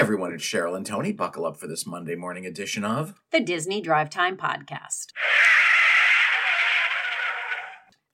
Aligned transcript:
everyone, 0.00 0.32
it's 0.32 0.42
Cheryl 0.42 0.74
and 0.74 0.86
Tony. 0.86 1.12
Buckle 1.12 1.44
up 1.44 1.58
for 1.58 1.66
this 1.66 1.86
Monday 1.86 2.14
morning 2.14 2.46
edition 2.46 2.86
of 2.86 3.20
the 3.32 3.38
Disney 3.38 3.82
Drive 3.82 4.08
Time 4.08 4.34
Podcast. 4.34 5.08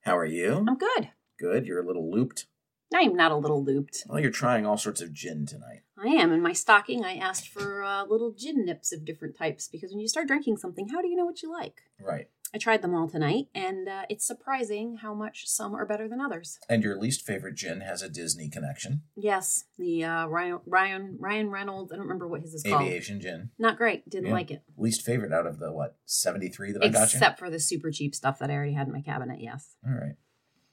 How 0.02 0.18
are 0.18 0.26
you? 0.26 0.64
I'm 0.66 0.76
good. 0.76 1.10
Good. 1.38 1.64
You're 1.64 1.80
a 1.80 1.86
little 1.86 2.10
looped. 2.10 2.46
I'm 2.92 3.14
not 3.14 3.30
a 3.30 3.36
little 3.36 3.62
looped. 3.62 4.02
Well, 4.08 4.18
you're 4.18 4.32
trying 4.32 4.66
all 4.66 4.76
sorts 4.76 5.00
of 5.00 5.12
gin 5.12 5.46
tonight. 5.46 5.82
I 5.96 6.08
am. 6.08 6.32
In 6.32 6.42
my 6.42 6.52
stocking, 6.52 7.04
I 7.04 7.18
asked 7.18 7.46
for 7.46 7.85
uh, 7.85 8.04
little 8.04 8.32
gin 8.37 8.64
nips 8.64 8.92
of 8.92 9.04
different 9.04 9.38
types 9.38 9.68
because 9.68 9.92
when 9.92 10.00
you 10.00 10.08
start 10.08 10.26
drinking 10.26 10.56
something, 10.56 10.88
how 10.88 11.00
do 11.00 11.06
you 11.06 11.14
know 11.14 11.24
what 11.24 11.40
you 11.40 11.53
like? 11.53 11.82
Right. 12.00 12.26
I 12.54 12.58
tried 12.58 12.81
them 12.83 12.94
all 12.94 13.08
tonight, 13.08 13.47
and 13.54 13.88
uh, 13.88 14.03
it's 14.08 14.26
surprising 14.26 14.99
how 15.03 15.12
much 15.15 15.47
some 15.47 15.74
are 15.74 15.85
better 15.85 16.09
than 16.09 16.20
others. 16.20 16.59
And 16.69 16.83
your 16.83 16.97
least 16.98 17.23
favorite 17.27 17.55
gin 17.56 17.80
has 17.83 18.02
a 18.02 18.09
Disney 18.09 18.48
connection. 18.48 19.02
Yes, 19.16 19.65
the 19.79 20.05
uh, 20.05 20.27
Ryan 20.27 20.61
Ryan 20.66 21.16
Ryan 21.20 21.51
Reynolds. 21.51 21.93
I 21.93 21.97
don't 21.97 22.05
remember 22.05 22.27
what 22.29 22.41
his 22.43 22.55
is 22.55 22.62
called. 22.62 22.83
Aviation 22.83 23.20
gin. 23.20 23.51
Not 23.59 23.77
great. 23.77 24.09
Didn't 24.09 24.27
Yeah. 24.29 24.33
like 24.33 24.51
it. 24.51 24.62
Least 24.77 25.03
favorite 25.03 25.33
out 25.33 25.47
of 25.47 25.59
the 25.59 25.73
what 25.73 25.97
seventy 26.06 26.48
three 26.48 26.73
that 26.73 26.83
I 26.83 26.89
got 26.89 27.12
you. 27.12 27.19
Except 27.19 27.39
for 27.39 27.51
the 27.51 27.61
super 27.61 27.91
cheap 27.91 28.15
stuff 28.15 28.39
that 28.39 28.51
I 28.51 28.55
already 28.55 28.73
had 28.75 28.87
in 28.87 28.92
my 28.92 29.03
cabinet. 29.03 29.41
Yes. 29.41 29.75
All 29.87 29.92
right. 29.95 30.15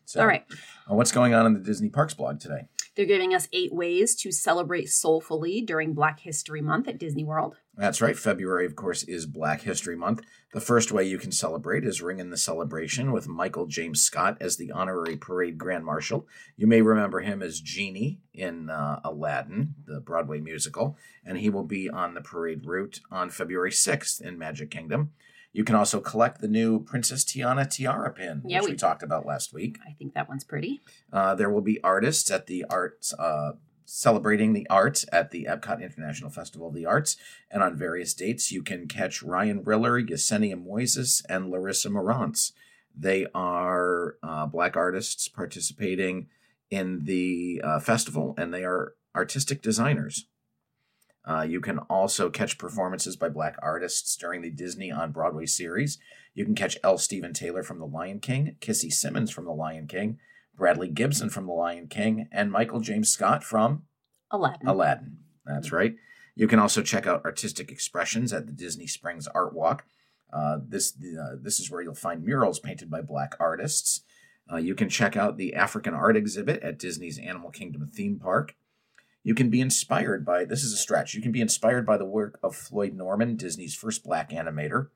So, 0.06 0.20
All 0.22 0.28
right. 0.28 0.46
uh, 0.90 0.96
what's 0.96 1.12
going 1.12 1.34
on 1.34 1.46
in 1.46 1.54
the 1.54 1.60
Disney 1.60 1.90
Parks 1.90 2.14
blog 2.14 2.40
today? 2.40 2.68
They're 2.96 3.06
giving 3.06 3.34
us 3.34 3.48
eight 3.52 3.74
ways 3.74 4.16
to 4.18 4.32
celebrate 4.32 4.90
soulfully 4.90 5.62
during 5.62 5.94
Black 5.94 6.20
History 6.20 6.62
Month 6.62 6.88
at 6.88 7.00
Disney 7.00 7.24
World. 7.24 7.56
That's 7.76 8.02
right. 8.02 8.16
February, 8.18 8.68
of 8.68 8.76
course, 8.76 9.02
is 9.02 9.26
Black 9.26 9.62
History 9.62 9.96
Month. 9.96 10.22
The 10.54 10.62
first 10.62 10.92
way 10.92 11.04
you 11.04 11.18
can 11.18 11.32
celebrate 11.32 11.84
is 11.84 12.04
ring 12.04 12.20
in 12.20 12.30
the 12.30 12.38
celebration 12.38 13.12
with 13.12 13.28
Michael 13.28 13.66
James 13.66 14.04
Scott 14.04 14.38
as 14.40 14.58
the 14.58 14.72
honorary 14.72 15.18
parade 15.18 15.58
grand 15.58 15.84
marshal. 15.84 16.28
You 16.56 16.68
may 16.68 16.84
remember 16.84 17.22
him 17.22 17.42
as 17.42 17.60
Genie 17.60 18.20
in 18.32 18.70
uh, 18.70 19.00
Aladdin, 19.04 19.74
the 19.88 20.00
Broadway 20.00 20.40
musical, 20.40 20.96
and 21.26 21.40
he 21.40 21.50
will 21.50 21.64
be 21.64 21.90
on 21.90 22.14
the 22.14 22.22
parade 22.22 22.68
route 22.68 23.00
on 23.10 23.32
February 23.32 23.72
6th 23.72 24.22
in 24.22 24.38
Magic 24.38 24.70
Kingdom. 24.70 25.14
You 25.54 25.64
can 25.64 25.76
also 25.76 26.00
collect 26.02 26.42
the 26.42 26.48
new 26.48 26.80
Princess 26.84 27.24
Tiana 27.24 27.70
tiara 27.70 28.12
pin, 28.12 28.42
Yeah, 28.46 28.60
which 28.62 28.66
we, 28.70 28.72
we- 28.74 28.78
talked 28.78 29.04
about 29.04 29.26
last 29.26 29.54
week. 29.54 29.78
I 29.88 29.92
think 29.94 30.14
that 30.16 30.28
one's 30.28 30.44
pretty. 30.44 30.82
Uh, 31.12 31.36
there 31.36 31.50
will 31.50 31.62
be 31.62 31.82
artists 31.84 32.30
at 32.32 32.48
the 32.48 32.66
arts, 32.70 33.14
uh, 33.14 33.54
celebrating 33.86 34.54
the 34.54 34.66
arts 34.70 35.06
at 35.12 35.30
the 35.32 35.46
Epcot 35.50 35.82
International 35.82 36.32
Festival 36.32 36.70
of 36.70 36.74
the 36.74 36.86
Arts. 36.86 37.18
And 37.52 37.62
on 37.62 37.78
various 37.78 38.14
dates, 38.16 38.52
you 38.52 38.64
can 38.64 38.88
catch 38.88 39.22
Ryan 39.22 39.64
Riller, 39.64 40.02
Yesenia 40.02 40.56
Moises, 40.56 41.22
and 41.30 41.52
Larissa 41.52 41.90
Morantz. 41.90 42.54
They 42.96 43.28
are 43.36 44.16
uh, 44.24 44.48
black 44.48 44.76
artists 44.76 45.28
participating 45.28 46.28
in 46.72 47.04
the 47.06 47.62
uh, 47.64 47.80
festival, 47.80 48.34
and 48.38 48.52
they 48.54 48.64
are 48.64 48.94
artistic 49.16 49.62
designers. 49.62 50.26
Uh, 51.26 51.42
you 51.42 51.62
can 51.62 51.80
also 51.80 52.30
catch 52.30 52.58
performances 52.58 53.16
by 53.16 53.30
black 53.30 53.56
artists 53.62 54.16
during 54.18 54.42
the 54.42 54.50
Disney 54.50 54.92
on 54.92 55.12
Broadway 55.12 55.46
series. 55.46 55.98
You 56.34 56.44
can 56.46 56.56
catch 56.56 56.78
L. 56.84 56.98
Stephen 56.98 57.34
Taylor 57.34 57.64
from 57.64 57.80
The 57.80 57.86
Lion 57.86 58.20
King, 58.20 58.58
Kissy 58.60 58.92
Simmons 58.92 59.32
from 59.32 59.46
The 59.46 59.54
Lion 59.54 59.88
King, 59.88 60.18
Bradley 60.56 60.90
Gibson 60.90 61.30
from 61.30 61.46
The 61.46 61.54
Lion 61.54 61.88
King, 61.88 62.28
and 62.32 62.52
Michael 62.52 62.82
James 62.82 63.10
Scott 63.10 63.44
from 63.44 63.84
Aladdin. 64.32 64.68
Aladdin. 64.68 65.18
That's 65.46 65.72
right. 65.72 65.96
You 66.36 66.48
can 66.48 66.60
also 66.60 66.82
check 66.82 67.06
out 67.06 67.24
artistic 67.24 67.72
expressions 67.72 68.34
at 68.34 68.48
the 68.48 68.52
Disney 68.52 68.88
Springs 68.88 69.28
Art 69.28 69.54
Walk. 69.54 69.86
Uh, 70.32 70.58
this 70.68 70.94
uh, 70.94 71.36
this 71.40 71.60
is 71.60 71.70
where 71.70 71.82
you'll 71.82 71.94
find 71.94 72.24
murals 72.24 72.60
painted 72.60 72.90
by 72.90 73.02
black 73.02 73.36
artists. 73.40 74.02
Uh, 74.52 74.58
you 74.58 74.74
can 74.74 74.90
check 74.90 75.16
out 75.16 75.38
the 75.38 75.54
African 75.54 75.94
art 75.94 76.18
exhibit 76.18 76.62
at 76.64 76.80
Disney's 76.80 77.20
Animal 77.20 77.52
Kingdom 77.52 77.88
theme 77.94 78.20
park. 78.20 78.56
You 79.24 79.34
can 79.34 79.50
be 79.50 79.62
inspired 79.62 80.26
by 80.26 80.46
this 80.46 80.64
is 80.64 80.74
a 80.74 80.78
stretch. 80.78 81.14
You 81.14 81.22
can 81.22 81.32
be 81.32 81.42
inspired 81.42 81.86
by 81.86 81.98
the 81.98 82.06
work 82.06 82.40
of 82.44 82.56
Floyd 82.56 82.94
Norman, 82.94 83.36
Disney's 83.38 83.76
first 83.76 84.04
black 84.04 84.32
animator. 84.32 84.90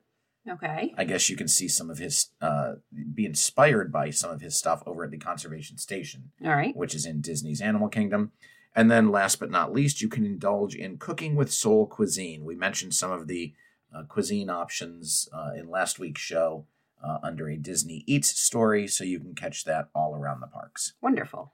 Okay. 0.50 0.94
I 0.97 1.03
guess 1.03 1.30
you 1.30 1.36
can 1.36 1.47
see 1.47 1.67
some 1.67 1.89
of 1.89 1.97
his, 1.97 2.30
uh, 2.42 2.75
be 3.14 3.25
inspired 3.25 3.92
by 3.92 4.12
some 4.12 4.31
of 4.31 4.41
his 4.41 4.57
stuff 4.57 4.81
over 4.85 5.03
at 5.03 5.12
the 5.12 5.18
Conservation 5.18 5.78
Station, 5.78 6.31
All 6.44 6.52
right. 6.52 6.75
which 6.75 6.96
is 6.96 7.06
in 7.06 7.19
Disney's 7.22 7.62
Animal 7.62 7.90
Kingdom. 7.90 8.31
And 8.74 8.91
then, 8.91 9.12
last 9.12 9.40
but 9.40 9.50
not 9.50 9.74
least, 9.74 10.02
you 10.02 10.07
can 10.07 10.25
indulge 10.25 10.75
in 10.75 11.00
cooking 11.00 11.35
with 11.35 11.52
soul 11.52 11.88
cuisine. 11.88 12.46
We 12.46 12.56
mentioned 12.56 12.94
some 12.94 13.12
of 13.12 13.28
the 13.28 13.53
uh, 13.94 14.03
cuisine 14.03 14.50
options 14.50 15.28
uh, 15.34 15.52
in 15.57 15.69
last 15.69 16.00
week's 16.00 16.22
show 16.22 16.66
uh, 17.03 17.18
under 17.23 17.50
a 17.50 17.57
Disney 17.57 18.03
Eats 18.06 18.40
story, 18.40 18.88
so 18.88 19.03
you 19.03 19.19
can 19.19 19.34
catch 19.34 19.63
that 19.66 19.90
all 19.96 20.16
around 20.16 20.41
the 20.41 20.47
parks. 20.47 20.94
Wonderful. 21.02 21.53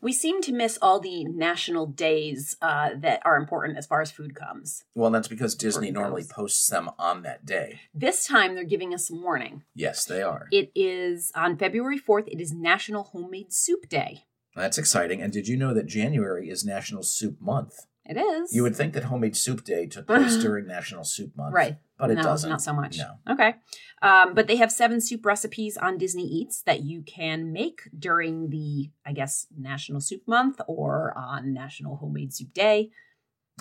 We 0.00 0.12
seem 0.12 0.40
to 0.42 0.52
miss 0.52 0.78
all 0.80 1.00
the 1.00 1.24
national 1.24 1.86
days 1.86 2.56
uh, 2.62 2.90
that 2.96 3.20
are 3.24 3.36
important 3.36 3.78
as 3.78 3.86
far 3.86 4.00
as 4.00 4.12
food 4.12 4.34
comes. 4.34 4.84
Well, 4.94 5.10
that's 5.10 5.26
because 5.28 5.56
Disney 5.56 5.90
normally 5.90 6.24
posts 6.24 6.68
them 6.68 6.90
on 6.98 7.22
that 7.22 7.44
day. 7.44 7.80
This 7.92 8.26
time 8.26 8.54
they're 8.54 8.64
giving 8.64 8.94
us 8.94 9.08
some 9.08 9.22
warning. 9.22 9.64
Yes, 9.74 10.04
they 10.04 10.22
are. 10.22 10.46
It 10.52 10.70
is 10.74 11.32
on 11.34 11.56
February 11.56 11.98
4th, 11.98 12.28
it 12.28 12.40
is 12.40 12.52
National 12.52 13.02
Homemade 13.02 13.52
Soup 13.52 13.88
Day. 13.88 14.24
That's 14.54 14.78
exciting. 14.78 15.20
And 15.20 15.32
did 15.32 15.48
you 15.48 15.56
know 15.56 15.74
that 15.74 15.86
January 15.86 16.48
is 16.48 16.64
National 16.64 17.02
Soup 17.02 17.40
Month? 17.40 17.86
It 18.08 18.16
is. 18.16 18.54
You 18.54 18.62
would 18.62 18.74
think 18.74 18.94
that 18.94 19.04
Homemade 19.04 19.36
Soup 19.36 19.62
Day 19.62 19.86
took 19.86 20.06
place 20.08 20.36
during 20.36 20.66
National 20.66 21.04
Soup 21.04 21.30
Month. 21.36 21.52
Right. 21.54 21.76
But 21.98 22.10
it 22.10 22.14
no, 22.14 22.22
doesn't. 22.22 22.48
Not 22.48 22.62
so 22.62 22.72
much. 22.72 22.96
No. 22.96 23.18
Okay. 23.30 23.54
Um, 24.00 24.32
but 24.32 24.46
they 24.46 24.56
have 24.56 24.72
seven 24.72 25.00
soup 25.00 25.26
recipes 25.26 25.76
on 25.76 25.98
Disney 25.98 26.24
Eats 26.24 26.62
that 26.62 26.82
you 26.82 27.02
can 27.02 27.52
make 27.52 27.82
during 27.96 28.48
the, 28.48 28.90
I 29.04 29.12
guess, 29.12 29.46
National 29.56 30.00
Soup 30.00 30.22
Month 30.26 30.60
or 30.66 31.12
on 31.16 31.52
National 31.52 31.96
Homemade 31.96 32.32
Soup 32.32 32.52
Day. 32.54 32.90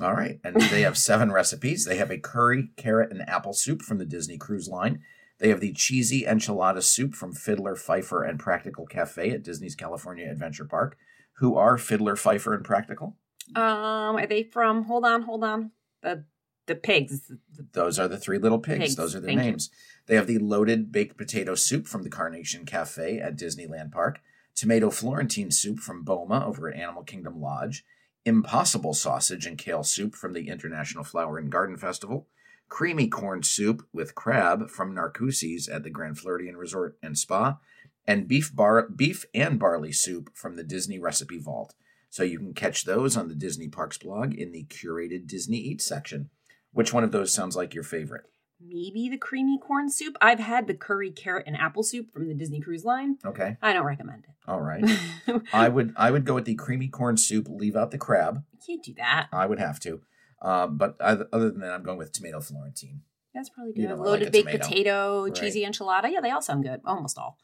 All 0.02 0.14
right. 0.14 0.40
And 0.44 0.56
they 0.72 0.82
have 0.82 0.98
seven 0.98 1.32
recipes. 1.32 1.84
They 1.84 1.98
have 1.98 2.12
a 2.12 2.18
curry, 2.18 2.70
carrot, 2.78 3.12
and 3.12 3.28
apple 3.28 3.54
soup 3.54 3.82
from 3.82 3.98
the 3.98 4.06
Disney 4.06 4.38
Cruise 4.38 4.70
Line. 4.70 5.02
They 5.40 5.50
have 5.50 5.60
the 5.60 5.74
cheesy 5.74 6.24
enchilada 6.24 6.82
soup 6.82 7.16
from 7.16 7.34
Fiddler, 7.34 7.76
Fifer, 7.76 8.24
and 8.24 8.40
Practical 8.40 8.86
Cafe 8.86 9.32
at 9.32 9.44
Disney's 9.44 9.76
California 9.76 10.30
Adventure 10.30 10.66
Park. 10.66 10.98
Who 11.38 11.56
are 11.56 11.78
Fiddler, 11.78 12.16
Fifer, 12.16 12.54
and 12.54 12.64
Practical? 12.64 13.18
Um, 13.56 14.18
are 14.18 14.28
they 14.28 14.44
from? 14.44 14.84
Hold 14.84 15.06
on, 15.06 15.24
hold 15.24 15.44
on. 15.44 15.72
The 16.02 16.26
the 16.68 16.76
pigs. 16.76 17.32
Those 17.72 17.98
are 17.98 18.08
the 18.08 18.18
three 18.18 18.38
little 18.38 18.60
pigs. 18.60 18.80
Pigs, 18.80 18.96
Those 18.96 19.16
are 19.16 19.22
their 19.22 19.30
thank 19.30 19.40
you. 19.40 19.52
names. 19.52 19.70
They 20.08 20.16
have 20.16 20.28
the 20.28 20.38
loaded 20.38 20.92
baked 20.92 21.18
potato 21.18 21.56
soup 21.56 21.88
from 21.88 22.04
the 22.04 22.10
Carnation 22.10 22.66
Cafe 22.66 23.20
at 23.20 23.38
Disneyland 23.38 23.92
Park, 23.92 24.20
tomato 24.56 24.90
Florentine 24.90 25.52
soup 25.52 25.80
from 25.80 26.04
Boma 26.04 26.46
over 26.46 26.70
at 26.70 26.78
Animal 26.78 27.04
Kingdom 27.04 27.42
Lodge, 27.42 27.84
impossible 28.26 28.94
sausage 28.94 29.46
and 29.46 29.58
kale 29.58 29.84
soup 29.84 30.14
from 30.16 30.34
the 30.34 30.50
International 30.50 31.04
Flower 31.04 31.38
and 31.38 31.50
Garden 31.50 31.78
Festival, 31.78 32.28
creamy 32.70 33.08
corn 33.08 33.44
soup 33.44 33.86
with 33.94 34.16
crab 34.16 34.70
from 34.70 34.94
Narcoossee's 34.94 35.70
at 35.70 35.84
the 35.84 35.90
Grand 35.90 36.20
Floridian 36.20 36.58
Resort 36.58 36.98
and 37.02 37.18
Spa, 37.18 37.60
and 38.06 38.28
beef 38.28 38.54
bar 38.54 38.88
beef 38.90 39.26
and 39.34 39.58
barley 39.60 39.92
soup 39.94 40.30
from 40.34 40.56
the 40.56 40.64
Disney 40.64 41.00
Recipe 41.00 41.38
Vault. 41.38 41.74
So 42.18 42.24
you 42.24 42.40
can 42.40 42.56
catch 42.56 42.84
those 42.84 43.16
on 43.16 43.28
the 43.28 43.36
Disney 43.36 43.68
Parks 43.68 44.00
blog 44.00 44.34
in 44.34 44.52
the 44.52 44.64
curated 44.64 45.28
Disney 45.28 45.58
Eats 45.58 45.86
section. 45.86 46.32
Which 46.72 46.92
one 46.92 47.04
of 47.04 47.12
those 47.12 47.32
sounds 47.32 47.56
like 47.56 47.76
your 47.76 47.84
favorite? 47.84 48.24
Maybe 48.60 49.08
the 49.08 49.20
creamy 49.20 49.60
corn 49.60 49.88
soup. 49.92 50.18
I've 50.20 50.40
had 50.40 50.66
the 50.66 50.74
curry, 50.74 51.12
carrot, 51.12 51.44
and 51.46 51.56
apple 51.56 51.84
soup 51.84 52.12
from 52.12 52.28
the 52.28 52.34
Disney 52.34 52.60
Cruise 52.60 52.84
Line. 52.84 53.20
Okay. 53.24 53.58
I 53.62 53.72
don't 53.72 53.86
recommend 53.86 54.24
it. 54.24 54.32
All 54.48 54.62
right. 54.62 54.84
I 55.54 55.70
would 55.70 55.94
I 55.96 56.10
would 56.10 56.26
go 56.26 56.34
with 56.34 56.46
the 56.46 56.56
creamy 56.56 56.88
corn 56.88 57.18
soup, 57.18 57.46
leave 57.52 57.76
out 57.76 57.92
the 57.92 58.00
crab. 58.00 58.44
You 58.52 58.60
can't 58.66 58.84
do 58.84 58.96
that. 58.98 59.28
I 59.32 59.46
would 59.46 59.60
have 59.60 59.80
to. 59.82 60.02
Um, 60.42 60.76
but 60.80 61.00
other 61.00 61.28
than 61.52 61.60
that, 61.60 61.72
I'm 61.72 61.84
going 61.84 62.00
with 62.00 62.14
tomato 62.14 62.40
Florentine. 62.42 63.02
That's 63.36 63.50
probably 63.50 63.74
You 63.76 63.84
good. 63.84 63.90
know, 63.90 63.96
I 63.98 63.98
like 64.00 64.06
Loaded 64.08 64.32
baked 64.32 64.48
tomato. 64.48 64.64
potato, 64.68 65.24
Right. 65.26 65.36
cheesy 65.36 65.64
enchilada. 65.64 66.12
Yeah, 66.12 66.22
they 66.22 66.32
all 66.32 66.42
sound 66.42 66.64
good. 66.64 66.82
Almost 66.84 67.20
all. 67.20 67.38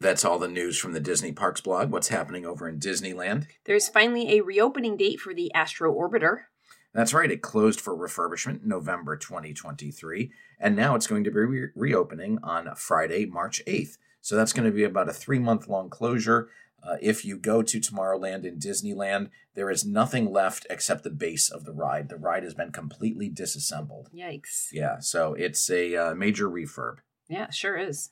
That's 0.00 0.24
all 0.24 0.38
the 0.38 0.48
news 0.48 0.78
from 0.78 0.94
the 0.94 1.00
Disney 1.00 1.30
Parks 1.30 1.60
blog. 1.60 1.90
What's 1.90 2.08
happening 2.08 2.46
over 2.46 2.66
in 2.66 2.80
Disneyland? 2.80 3.46
There's 3.66 3.90
finally 3.90 4.38
a 4.38 4.40
reopening 4.42 4.96
date 4.96 5.20
for 5.20 5.34
the 5.34 5.52
Astro 5.52 5.94
Orbiter. 5.94 6.44
That's 6.94 7.12
right. 7.12 7.30
It 7.30 7.42
closed 7.42 7.82
for 7.82 7.94
refurbishment 7.94 8.64
November 8.64 9.14
2023, 9.16 10.32
and 10.58 10.74
now 10.74 10.94
it's 10.94 11.06
going 11.06 11.22
to 11.24 11.30
be 11.30 11.40
re- 11.40 11.68
reopening 11.74 12.38
on 12.42 12.74
Friday, 12.76 13.26
March 13.26 13.62
8th. 13.66 13.98
So 14.22 14.36
that's 14.36 14.54
going 14.54 14.64
to 14.64 14.74
be 14.74 14.84
about 14.84 15.10
a 15.10 15.12
three 15.12 15.38
month 15.38 15.68
long 15.68 15.90
closure. 15.90 16.48
Uh, 16.82 16.96
if 17.02 17.26
you 17.26 17.36
go 17.36 17.62
to 17.62 17.78
Tomorrowland 17.78 18.46
in 18.46 18.58
Disneyland, 18.58 19.28
there 19.54 19.70
is 19.70 19.84
nothing 19.84 20.32
left 20.32 20.66
except 20.70 21.04
the 21.04 21.10
base 21.10 21.50
of 21.50 21.66
the 21.66 21.74
ride. 21.74 22.08
The 22.08 22.16
ride 22.16 22.42
has 22.42 22.54
been 22.54 22.72
completely 22.72 23.28
disassembled. 23.28 24.08
Yikes. 24.16 24.68
Yeah, 24.72 24.98
so 25.00 25.34
it's 25.34 25.68
a 25.68 25.94
uh, 25.94 26.14
major 26.14 26.48
refurb. 26.48 26.96
Yeah, 27.28 27.50
sure 27.50 27.76
is. 27.76 28.10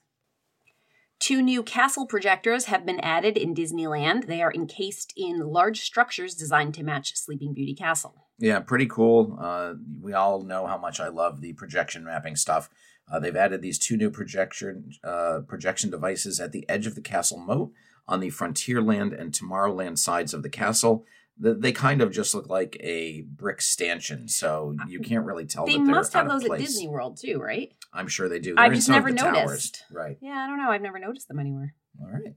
Two 1.19 1.43
new 1.43 1.63
castle 1.63 2.07
projectors 2.07 2.67
have 2.67 2.87
been 2.87 3.01
added 3.01 3.37
in 3.37 3.55
Disneyland. 3.55 4.27
They 4.27 4.41
are 4.41 4.53
encased 4.53 5.13
in 5.17 5.41
large 5.41 5.81
structures 5.81 6.35
designed 6.35 6.75
to 6.75 6.85
match 6.85 7.17
Sleeping 7.17 7.53
Beauty 7.53 7.75
Castle. 7.75 8.27
Yeah, 8.39 8.61
pretty 8.61 8.87
cool. 8.87 9.37
Uh, 9.41 9.75
we 10.01 10.13
all 10.13 10.43
know 10.43 10.67
how 10.67 10.79
much 10.79 11.01
I 11.01 11.09
love 11.09 11.41
the 11.41 11.55
projection 11.55 12.05
mapping 12.05 12.37
stuff. 12.37 12.71
Uh, 13.11 13.19
they've 13.19 13.35
added 13.35 13.63
these 13.63 13.79
two 13.79 13.97
new 13.97 14.11
projection 14.11 14.93
uh, 15.03 15.41
projection 15.47 15.91
devices 15.91 16.39
at 16.39 16.53
the 16.53 16.69
edge 16.69 16.87
of 16.87 16.95
the 16.95 17.01
castle 17.01 17.39
moat 17.39 17.73
on 18.07 18.21
the 18.21 18.29
Frontierland 18.29 19.19
and 19.19 19.33
Tomorrowland 19.33 19.99
sides 19.99 20.33
of 20.33 20.43
the 20.43 20.49
castle. 20.49 21.05
The, 21.41 21.55
they 21.55 21.73
kind 21.73 22.03
of 22.03 22.13
just 22.13 22.35
look 22.35 22.49
like 22.49 22.77
a 22.81 23.23
brick 23.23 23.63
stanchion, 23.63 24.29
so 24.29 24.75
you 24.89 25.01
can't 25.01 25.25
really 25.25 25.47
tell. 25.47 25.67
They 25.67 25.75
that 25.75 25.85
they're 25.85 25.95
must 25.95 26.13
have 26.15 26.29
those 26.29 26.45
at. 26.45 26.59
Disney 26.59 26.89
World 26.89 27.17
too, 27.17 27.39
right? 27.39 27.73
I'm 27.93 28.09
sure 28.09 28.29
they 28.29 28.41
do. 28.41 28.55
I've 28.57 28.57
They're 28.57 28.73
in 28.73 28.75
just 28.75 28.89
never 28.89 29.13
the 29.13 29.19
towers. 29.19 29.35
noticed. 29.47 29.85
Right. 29.93 30.19
Yeah, 30.21 30.33
I 30.37 30.47
don't 30.49 30.59
know. 30.59 30.71
I've 30.71 30.83
never 30.83 30.99
noticed 30.99 31.29
them 31.29 31.39
anywhere. 31.39 31.75
All 32.01 32.09
right. 32.11 32.35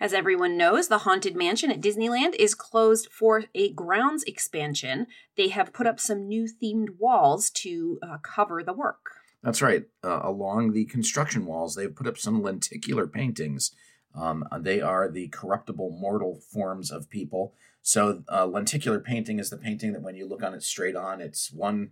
As 0.00 0.12
everyone 0.12 0.56
knows, 0.56 0.88
the 0.88 0.98
Haunted 0.98 1.36
Mansion 1.36 1.70
at 1.70 1.80
Disneyland 1.80 2.34
is 2.34 2.54
closed 2.56 3.08
for 3.12 3.44
a 3.54 3.72
grounds 3.72 4.24
expansion. 4.24 5.06
They 5.36 5.48
have 5.48 5.72
put 5.72 5.86
up 5.86 6.00
some 6.00 6.26
new 6.26 6.48
themed 6.60 6.98
walls 6.98 7.50
to 7.50 8.00
uh, 8.02 8.18
cover 8.22 8.64
the 8.64 8.72
work. 8.72 9.10
That's 9.44 9.62
right. 9.62 9.84
Uh, 10.02 10.20
along 10.24 10.72
the 10.72 10.86
construction 10.86 11.46
walls, 11.46 11.74
they've 11.74 11.94
put 11.94 12.08
up 12.08 12.18
some 12.18 12.42
lenticular 12.42 13.06
paintings. 13.06 13.72
Um, 14.14 14.44
they 14.60 14.80
are 14.80 15.08
the 15.08 15.28
corruptible 15.28 15.96
mortal 16.00 16.40
forms 16.52 16.90
of 16.90 17.08
people. 17.08 17.54
So, 17.82 18.22
uh, 18.32 18.46
lenticular 18.46 19.00
painting 19.00 19.40
is 19.40 19.50
the 19.50 19.56
painting 19.56 19.92
that 19.92 20.02
when 20.02 20.14
you 20.14 20.26
look 20.26 20.42
on 20.42 20.54
it 20.54 20.62
straight 20.62 20.94
on, 20.94 21.20
it's 21.20 21.52
one, 21.52 21.90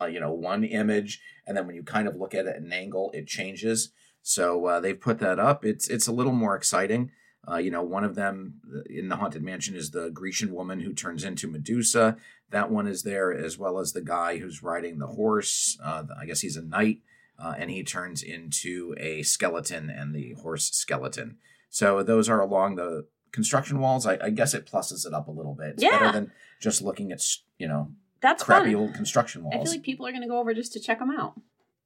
uh, 0.00 0.06
you 0.06 0.18
know, 0.18 0.32
one 0.32 0.64
image, 0.64 1.20
and 1.46 1.54
then 1.54 1.66
when 1.66 1.76
you 1.76 1.82
kind 1.82 2.08
of 2.08 2.16
look 2.16 2.34
at 2.34 2.46
it 2.46 2.56
at 2.56 2.62
an 2.62 2.72
angle, 2.72 3.10
it 3.12 3.26
changes. 3.26 3.90
So 4.22 4.64
uh, 4.64 4.80
they've 4.80 4.98
put 4.98 5.18
that 5.18 5.38
up. 5.38 5.64
It's 5.64 5.88
it's 5.88 6.06
a 6.06 6.12
little 6.12 6.32
more 6.32 6.56
exciting. 6.56 7.10
Uh, 7.46 7.56
you 7.56 7.70
know, 7.70 7.82
one 7.82 8.04
of 8.04 8.14
them 8.14 8.54
uh, 8.74 8.80
in 8.88 9.10
the 9.10 9.16
haunted 9.16 9.42
mansion 9.42 9.76
is 9.76 9.90
the 9.90 10.08
Grecian 10.08 10.54
woman 10.54 10.80
who 10.80 10.94
turns 10.94 11.22
into 11.22 11.46
Medusa. 11.46 12.16
That 12.48 12.70
one 12.70 12.86
is 12.86 13.02
there, 13.02 13.30
as 13.30 13.58
well 13.58 13.78
as 13.78 13.92
the 13.92 14.00
guy 14.00 14.38
who's 14.38 14.62
riding 14.62 14.98
the 14.98 15.08
horse. 15.08 15.78
Uh, 15.84 16.04
I 16.18 16.24
guess 16.24 16.40
he's 16.40 16.56
a 16.56 16.62
knight, 16.62 17.00
and 17.38 17.70
he 17.70 17.82
turns 17.82 18.22
into 18.22 18.94
a 18.96 19.22
skeleton 19.22 19.90
and 19.90 20.14
the 20.14 20.32
horse 20.40 20.70
skeleton. 20.70 21.36
So 21.68 22.02
those 22.02 22.30
are 22.30 22.40
along 22.40 22.76
the 22.76 23.06
construction 23.34 23.78
walls. 23.80 24.06
I, 24.06 24.18
I 24.22 24.30
guess 24.30 24.54
it 24.54 24.64
pluses 24.66 25.04
it 25.06 25.12
up 25.12 25.28
a 25.28 25.32
little 25.32 25.54
bit. 25.54 25.74
It's 25.74 25.82
Yeah. 25.82 25.98
better 25.98 26.12
than 26.12 26.32
just 26.60 26.80
looking 26.80 27.12
at 27.12 27.20
you 27.58 27.68
know 27.68 27.90
That's 28.22 28.42
crappy 28.42 28.72
fun. 28.72 28.80
old 28.82 28.94
construction 28.94 29.42
walls. 29.44 29.54
I 29.54 29.62
feel 29.64 29.72
like 29.72 29.82
people 29.82 30.06
are 30.06 30.10
going 30.12 30.22
to 30.22 30.28
go 30.28 30.38
over 30.38 30.54
just 30.54 30.72
to 30.72 30.80
check 30.80 31.00
them 31.00 31.10
out. 31.10 31.34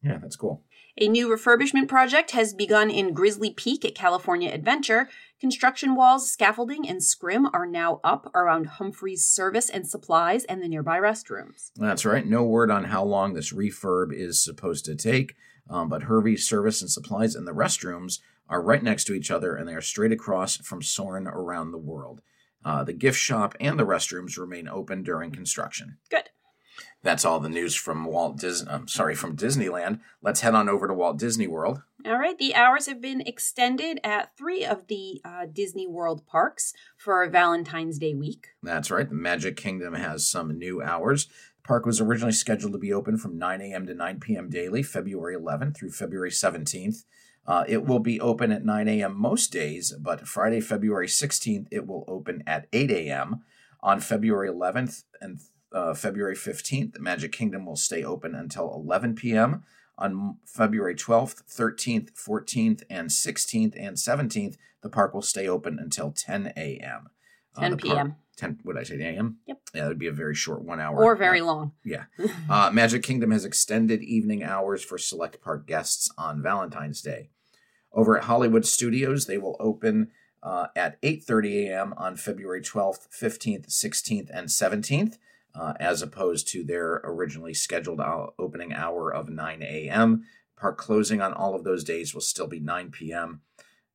yeah, 0.02 0.18
that's 0.18 0.36
cool. 0.36 0.62
A 1.00 1.08
new 1.08 1.28
refurbishment 1.28 1.86
project 1.88 2.32
has 2.32 2.52
begun 2.54 2.90
in 2.90 3.12
Grizzly 3.12 3.50
Peak 3.50 3.84
at 3.84 3.94
California 3.94 4.50
Adventure. 4.52 5.08
Construction 5.40 5.94
walls, 5.94 6.28
scaffolding, 6.28 6.88
and 6.88 7.02
scrim 7.02 7.46
are 7.52 7.66
now 7.66 8.00
up 8.02 8.28
around 8.34 8.66
Humphrey's 8.66 9.24
Service 9.24 9.70
and 9.70 9.86
Supplies 9.88 10.44
and 10.44 10.60
the 10.60 10.66
nearby 10.68 10.98
restrooms. 10.98 11.70
That's 11.76 12.04
right. 12.04 12.26
No 12.26 12.42
word 12.42 12.70
on 12.72 12.84
how 12.84 13.04
long 13.04 13.34
this 13.34 13.52
refurb 13.52 14.12
is 14.12 14.42
supposed 14.42 14.84
to 14.86 14.96
take, 14.96 15.36
um, 15.70 15.88
but 15.88 16.02
Humphrey's 16.04 16.48
service 16.48 16.80
and 16.82 16.90
supplies 16.90 17.36
and 17.36 17.46
the 17.46 17.52
restrooms 17.54 18.18
are 18.48 18.62
right 18.62 18.82
next 18.82 19.04
to 19.04 19.14
each 19.14 19.30
other 19.30 19.54
and 19.54 19.68
they 19.68 19.74
are 19.74 19.80
straight 19.80 20.12
across 20.12 20.56
from 20.56 20.82
Soarin' 20.82 21.26
around 21.26 21.70
the 21.72 21.78
world. 21.78 22.20
Uh, 22.64 22.84
the 22.84 22.92
gift 22.92 23.18
shop 23.18 23.54
and 23.60 23.78
the 23.78 23.86
restrooms 23.86 24.36
remain 24.36 24.68
open 24.68 25.02
during 25.02 25.30
construction. 25.30 25.98
Good. 26.10 26.30
That's 27.02 27.24
all 27.24 27.38
the 27.38 27.48
news 27.48 27.74
from 27.74 28.04
Walt 28.04 28.38
Disney. 28.38 28.70
I'm 28.70 28.88
sorry, 28.88 29.14
from 29.14 29.36
Disneyland. 29.36 30.00
Let's 30.20 30.40
head 30.40 30.54
on 30.54 30.68
over 30.68 30.88
to 30.88 30.94
Walt 30.94 31.18
Disney 31.18 31.46
World. 31.46 31.82
All 32.04 32.18
right, 32.18 32.36
the 32.38 32.54
hours 32.54 32.86
have 32.86 33.00
been 33.00 33.20
extended 33.20 34.00
at 34.02 34.36
three 34.36 34.64
of 34.64 34.88
the 34.88 35.20
uh, 35.24 35.46
Disney 35.52 35.86
World 35.86 36.26
parks 36.26 36.72
for 36.96 37.26
Valentine's 37.28 37.98
Day 37.98 38.14
week. 38.14 38.48
That's 38.62 38.90
right. 38.90 39.08
The 39.08 39.14
Magic 39.14 39.56
Kingdom 39.56 39.94
has 39.94 40.28
some 40.28 40.58
new 40.58 40.82
hours. 40.82 41.26
The 41.26 41.68
park 41.68 41.86
was 41.86 42.00
originally 42.00 42.32
scheduled 42.32 42.72
to 42.72 42.78
be 42.78 42.92
open 42.92 43.16
from 43.16 43.38
9 43.38 43.60
a.m. 43.60 43.86
to 43.86 43.94
9 43.94 44.20
p.m. 44.20 44.50
daily, 44.50 44.82
February 44.82 45.36
11th 45.36 45.76
through 45.76 45.92
February 45.92 46.30
17th. 46.30 47.04
Uh, 47.46 47.64
it 47.66 47.84
will 47.86 47.98
be 47.98 48.20
open 48.20 48.52
at 48.52 48.64
9 48.64 48.88
a.m. 48.88 49.18
most 49.18 49.50
days, 49.52 49.94
but 49.98 50.28
Friday, 50.28 50.60
February 50.60 51.06
16th, 51.06 51.66
it 51.70 51.86
will 51.86 52.04
open 52.06 52.42
at 52.46 52.66
8 52.72 52.90
a.m. 52.90 53.42
On 53.80 54.00
February 54.00 54.50
11th 54.50 55.04
and 55.20 55.40
uh, 55.72 55.94
February 55.94 56.34
15th, 56.34 56.92
the 56.92 57.00
Magic 57.00 57.32
Kingdom 57.32 57.64
will 57.64 57.76
stay 57.76 58.02
open 58.02 58.34
until 58.34 58.72
11 58.74 59.14
p.m. 59.14 59.62
On 59.96 60.36
February 60.44 60.94
12th, 60.94 61.42
13th, 61.50 62.10
14th, 62.12 62.82
and 62.90 63.08
16th 63.08 63.74
and 63.78 63.96
17th, 63.96 64.56
the 64.82 64.88
park 64.88 65.14
will 65.14 65.22
stay 65.22 65.48
open 65.48 65.78
until 65.78 66.12
10 66.12 66.52
a.m. 66.56 67.08
Uh, 67.56 67.60
10 67.60 67.70
the 67.70 67.76
park- 67.76 67.96
p.m. 67.96 68.16
10 68.38 68.60
what 68.62 68.74
did 68.74 68.80
I 68.80 68.84
say 68.84 69.00
a.m. 69.02 69.38
Yep. 69.46 69.60
Yeah, 69.74 69.82
that 69.82 69.88
would 69.88 69.98
be 69.98 70.06
a 70.06 70.12
very 70.12 70.34
short 70.34 70.62
one 70.62 70.80
hour. 70.80 71.04
or 71.04 71.16
very 71.16 71.40
long. 71.40 71.72
Yeah. 71.84 72.04
Uh, 72.48 72.70
Magic 72.72 73.02
Kingdom 73.02 73.30
has 73.30 73.44
extended 73.44 74.02
evening 74.02 74.42
hours 74.42 74.82
for 74.82 74.96
select 74.96 75.42
park 75.42 75.66
guests 75.66 76.10
on 76.16 76.42
Valentine's 76.42 77.02
Day. 77.02 77.28
Over 77.92 78.16
at 78.16 78.24
Hollywood 78.24 78.64
Studios, 78.64 79.26
they 79.26 79.36
will 79.38 79.56
open 79.60 80.10
uh, 80.42 80.68
at 80.76 81.00
8:30 81.02 81.66
a.m. 81.68 81.94
on 81.96 82.16
February 82.16 82.62
12th, 82.62 83.08
15th, 83.10 83.66
16th, 83.68 84.30
and 84.32 84.48
17th, 84.48 85.18
uh, 85.54 85.74
as 85.80 86.00
opposed 86.00 86.48
to 86.48 86.62
their 86.64 87.00
originally 87.04 87.52
scheduled 87.54 88.00
opening 88.38 88.72
hour 88.72 89.12
of 89.12 89.28
9 89.28 89.62
a.m. 89.62 90.24
Park 90.56 90.78
closing 90.78 91.20
on 91.20 91.32
all 91.32 91.54
of 91.54 91.64
those 91.64 91.84
days 91.84 92.14
will 92.14 92.20
still 92.20 92.46
be 92.46 92.60
9 92.60 92.90
p.m. 92.90 93.42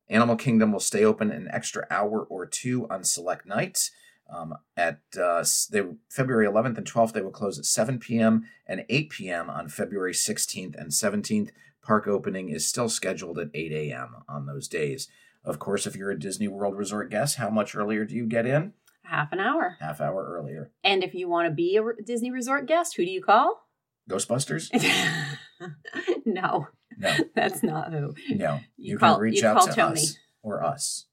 Animal 0.08 0.36
Kingdom 0.36 0.70
will 0.72 0.80
stay 0.80 1.04
open 1.04 1.30
an 1.30 1.48
extra 1.50 1.86
hour 1.90 2.22
or 2.22 2.46
two 2.46 2.86
on 2.88 3.04
select 3.04 3.46
nights. 3.46 3.90
Um, 4.30 4.54
at 4.76 5.00
uh, 5.20 5.44
they, 5.70 5.82
February 6.10 6.46
11th 6.46 6.78
and 6.78 6.86
12th, 6.86 7.12
they 7.12 7.20
will 7.22 7.30
close 7.30 7.58
at 7.58 7.66
7 7.66 7.98
p.m. 7.98 8.44
and 8.66 8.84
8 8.88 9.10
p.m. 9.10 9.50
on 9.50 9.68
February 9.68 10.12
16th 10.14 10.74
and 10.80 10.90
17th. 10.90 11.50
Park 11.82 12.06
opening 12.08 12.48
is 12.48 12.66
still 12.66 12.88
scheduled 12.88 13.38
at 13.38 13.50
8 13.52 13.70
a.m. 13.72 14.16
on 14.28 14.46
those 14.46 14.66
days. 14.68 15.08
Of 15.44 15.58
course, 15.58 15.86
if 15.86 15.94
you're 15.94 16.10
a 16.10 16.18
Disney 16.18 16.48
World 16.48 16.76
Resort 16.76 17.10
guest, 17.10 17.36
how 17.36 17.50
much 17.50 17.76
earlier 17.76 18.06
do 18.06 18.14
you 18.14 18.24
get 18.26 18.46
in? 18.46 18.72
Half 19.02 19.32
an 19.32 19.40
hour. 19.40 19.76
Half 19.80 20.00
hour 20.00 20.24
earlier. 20.38 20.70
And 20.82 21.04
if 21.04 21.12
you 21.12 21.28
want 21.28 21.46
to 21.48 21.54
be 21.54 21.76
a 21.76 22.02
Disney 22.02 22.30
Resort 22.30 22.66
guest, 22.66 22.96
who 22.96 23.04
do 23.04 23.10
you 23.10 23.20
call? 23.22 23.68
Ghostbusters? 24.08 24.70
no, 26.24 26.68
No, 26.98 27.14
that's 27.34 27.62
not 27.62 27.92
who. 27.92 28.14
no. 28.30 28.60
You 28.76 28.92
You, 28.92 28.98
call- 28.98 29.14
can 29.16 29.22
reach 29.22 29.42
you 29.42 29.48
out 29.48 29.58
call 29.58 29.66
to 29.68 29.72
Tony. 29.74 30.00
us 30.00 30.18
or 30.42 30.64
us. 30.64 31.06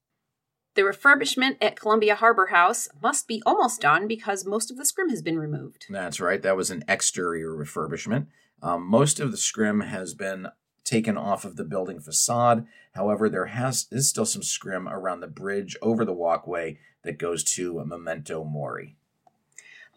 The 0.73 0.83
refurbishment 0.83 1.57
at 1.59 1.77
Columbia 1.77 2.15
Harbor 2.15 2.47
House 2.47 2.88
must 3.01 3.27
be 3.27 3.44
almost 3.45 3.81
done 3.81 4.07
because 4.07 4.45
most 4.45 4.71
of 4.71 4.77
the 4.77 4.85
scrim 4.85 5.09
has 5.09 5.21
been 5.21 5.38
removed. 5.38 5.85
That's 5.89 6.21
right. 6.21 6.41
That 6.41 6.56
was 6.56 6.71
an 6.71 6.85
exterior 6.88 7.50
refurbishment. 7.50 8.27
Um, 8.63 8.85
most 8.85 9.19
of 9.19 9.31
the 9.31 9.38
scrim 9.38 9.81
has 9.81 10.13
been 10.13 10.47
taken 10.85 11.18
off 11.18 11.44
of 11.44 11.57
the 11.57 11.65
building 11.65 12.00
facade. 12.00 12.65
However, 12.94 13.27
there 13.27 13.47
has 13.47 13.88
is 13.91 14.09
still 14.09 14.25
some 14.25 14.44
scrim 14.44 14.88
around 14.88 15.19
the 15.19 15.27
bridge 15.27 15.75
over 15.81 16.06
the 16.06 16.13
walkway 16.13 16.77
that 17.03 17.18
goes 17.18 17.44
to 17.44 17.83
Memento 17.83 18.44
Mori. 18.44 18.95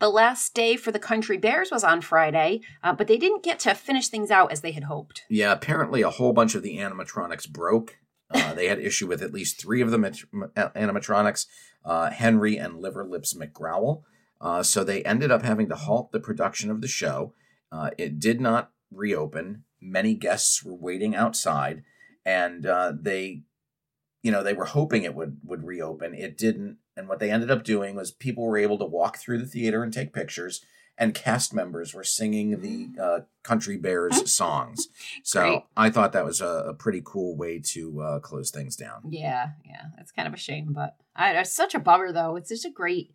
The 0.00 0.08
last 0.08 0.54
day 0.54 0.76
for 0.76 0.90
the 0.90 0.98
Country 0.98 1.36
Bears 1.36 1.70
was 1.70 1.84
on 1.84 2.00
Friday, 2.00 2.62
uh, 2.82 2.92
but 2.94 3.06
they 3.06 3.16
didn't 3.16 3.44
get 3.44 3.60
to 3.60 3.74
finish 3.74 4.08
things 4.08 4.30
out 4.30 4.50
as 4.50 4.60
they 4.60 4.72
had 4.72 4.84
hoped. 4.84 5.22
Yeah, 5.28 5.52
apparently 5.52 6.02
a 6.02 6.10
whole 6.10 6.32
bunch 6.32 6.56
of 6.56 6.64
the 6.64 6.78
animatronics 6.78 7.48
broke. 7.48 7.98
Uh, 8.30 8.54
they 8.54 8.66
had 8.66 8.78
issue 8.78 9.06
with 9.06 9.22
at 9.22 9.32
least 9.32 9.60
three 9.60 9.80
of 9.80 9.90
the 9.90 9.98
mat- 9.98 10.24
animatronics, 10.56 11.46
uh, 11.84 12.10
Henry 12.10 12.56
and 12.56 12.80
Liver 12.80 13.04
Lips. 13.04 13.36
Uh, 14.40 14.62
so 14.62 14.84
they 14.84 15.02
ended 15.04 15.30
up 15.30 15.42
having 15.42 15.68
to 15.68 15.76
halt 15.76 16.12
the 16.12 16.20
production 16.20 16.70
of 16.70 16.80
the 16.80 16.88
show. 16.88 17.32
Uh, 17.70 17.90
it 17.98 18.18
did 18.18 18.40
not 18.40 18.70
reopen. 18.90 19.64
Many 19.80 20.14
guests 20.14 20.62
were 20.64 20.74
waiting 20.74 21.14
outside, 21.14 21.82
and 22.24 22.66
uh, 22.66 22.92
they, 22.98 23.42
you 24.22 24.30
know, 24.30 24.42
they 24.42 24.54
were 24.54 24.66
hoping 24.66 25.02
it 25.02 25.14
would 25.14 25.38
would 25.44 25.64
reopen. 25.64 26.14
It 26.14 26.38
didn't, 26.38 26.78
and 26.96 27.08
what 27.08 27.18
they 27.18 27.30
ended 27.30 27.50
up 27.50 27.64
doing 27.64 27.94
was 27.94 28.10
people 28.10 28.44
were 28.44 28.58
able 28.58 28.78
to 28.78 28.84
walk 28.84 29.18
through 29.18 29.38
the 29.38 29.46
theater 29.46 29.82
and 29.82 29.92
take 29.92 30.12
pictures, 30.12 30.64
and 30.96 31.14
cast 31.14 31.52
members 31.52 31.92
were 31.94 32.04
singing 32.04 32.60
the 32.60 33.02
uh, 33.02 33.20
Country 33.42 33.76
Bears 33.76 34.30
songs. 34.30 34.88
So 35.22 35.40
Great. 35.40 35.62
I 35.76 35.90
thought 35.90 36.12
that 36.12 36.24
was 36.24 36.40
a, 36.40 36.46
a 36.68 36.74
pretty 36.74 37.02
cool 37.04 37.36
way 37.36 37.60
to 37.72 38.00
uh, 38.00 38.18
close 38.20 38.50
things 38.50 38.76
down. 38.76 39.02
Yeah, 39.08 39.50
yeah, 39.64 39.86
that's 39.96 40.12
kind 40.12 40.28
of 40.28 40.34
a 40.34 40.38
shame, 40.38 40.72
but 40.72 40.96
I, 41.16 41.32
it's 41.32 41.52
such 41.52 41.74
a 41.74 41.80
bummer 41.80 42.12
though. 42.12 42.36
It's 42.36 42.48
such 42.48 42.70
a 42.70 42.72
great 42.72 43.12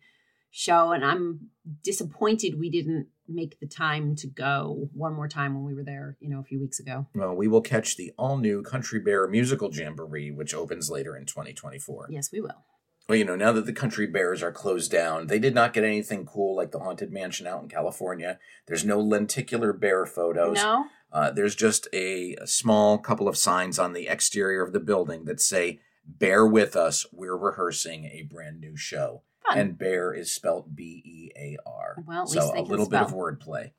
show, 0.50 0.92
and 0.92 1.04
I'm 1.04 1.50
disappointed 1.82 2.58
we 2.58 2.70
didn't 2.70 3.06
make 3.28 3.58
the 3.60 3.66
time 3.66 4.16
to 4.16 4.26
go 4.26 4.88
one 4.92 5.14
more 5.14 5.28
time 5.28 5.54
when 5.54 5.64
we 5.64 5.74
were 5.74 5.84
there, 5.84 6.16
you 6.20 6.28
know, 6.28 6.40
a 6.40 6.44
few 6.44 6.60
weeks 6.60 6.80
ago. 6.80 7.06
Well, 7.14 7.34
we 7.34 7.46
will 7.48 7.60
catch 7.60 7.96
the 7.96 8.12
all 8.18 8.36
new 8.36 8.62
Country 8.62 8.98
Bear 8.98 9.28
musical 9.28 9.70
jamboree, 9.72 10.30
which 10.30 10.54
opens 10.54 10.90
later 10.90 11.16
in 11.16 11.26
2024. 11.26 12.08
Yes, 12.10 12.30
we 12.32 12.40
will. 12.40 12.64
Well, 13.10 13.18
you 13.18 13.24
know, 13.24 13.34
now 13.34 13.50
that 13.50 13.66
the 13.66 13.72
Country 13.72 14.06
Bears 14.06 14.40
are 14.40 14.52
closed 14.52 14.92
down, 14.92 15.26
they 15.26 15.40
did 15.40 15.52
not 15.52 15.72
get 15.72 15.82
anything 15.82 16.24
cool 16.24 16.54
like 16.54 16.70
the 16.70 16.78
Haunted 16.78 17.10
Mansion 17.10 17.44
out 17.44 17.60
in 17.60 17.68
California. 17.68 18.38
There's 18.68 18.84
no 18.84 19.00
lenticular 19.00 19.72
bear 19.72 20.06
photos. 20.06 20.58
No, 20.58 20.84
Uh, 21.12 21.32
there's 21.32 21.56
just 21.56 21.88
a, 21.92 22.36
a 22.36 22.46
small 22.46 22.98
couple 22.98 23.26
of 23.26 23.36
signs 23.36 23.80
on 23.80 23.94
the 23.94 24.06
exterior 24.06 24.62
of 24.62 24.72
the 24.72 24.78
building 24.78 25.24
that 25.24 25.40
say, 25.40 25.80
Bear 26.06 26.46
with 26.46 26.76
us, 26.76 27.04
we're 27.12 27.36
rehearsing 27.36 28.04
a 28.04 28.22
brand 28.22 28.60
new 28.60 28.76
show. 28.76 29.22
fun. 29.44 29.58
And 29.58 29.76
bear 29.76 30.14
is 30.14 30.32
spelled 30.32 30.76
B 30.76 31.02
E 31.04 31.30
A 31.36 31.56
R. 31.66 31.96
Well, 32.06 32.22
at 32.22 32.28
so 32.28 32.38
least 32.38 32.52
they 32.52 32.60
a 32.60 32.62
can 32.62 32.70
little 32.70 32.88
bit 32.88 33.00
of 33.00 33.12
wordplay. 33.12 33.72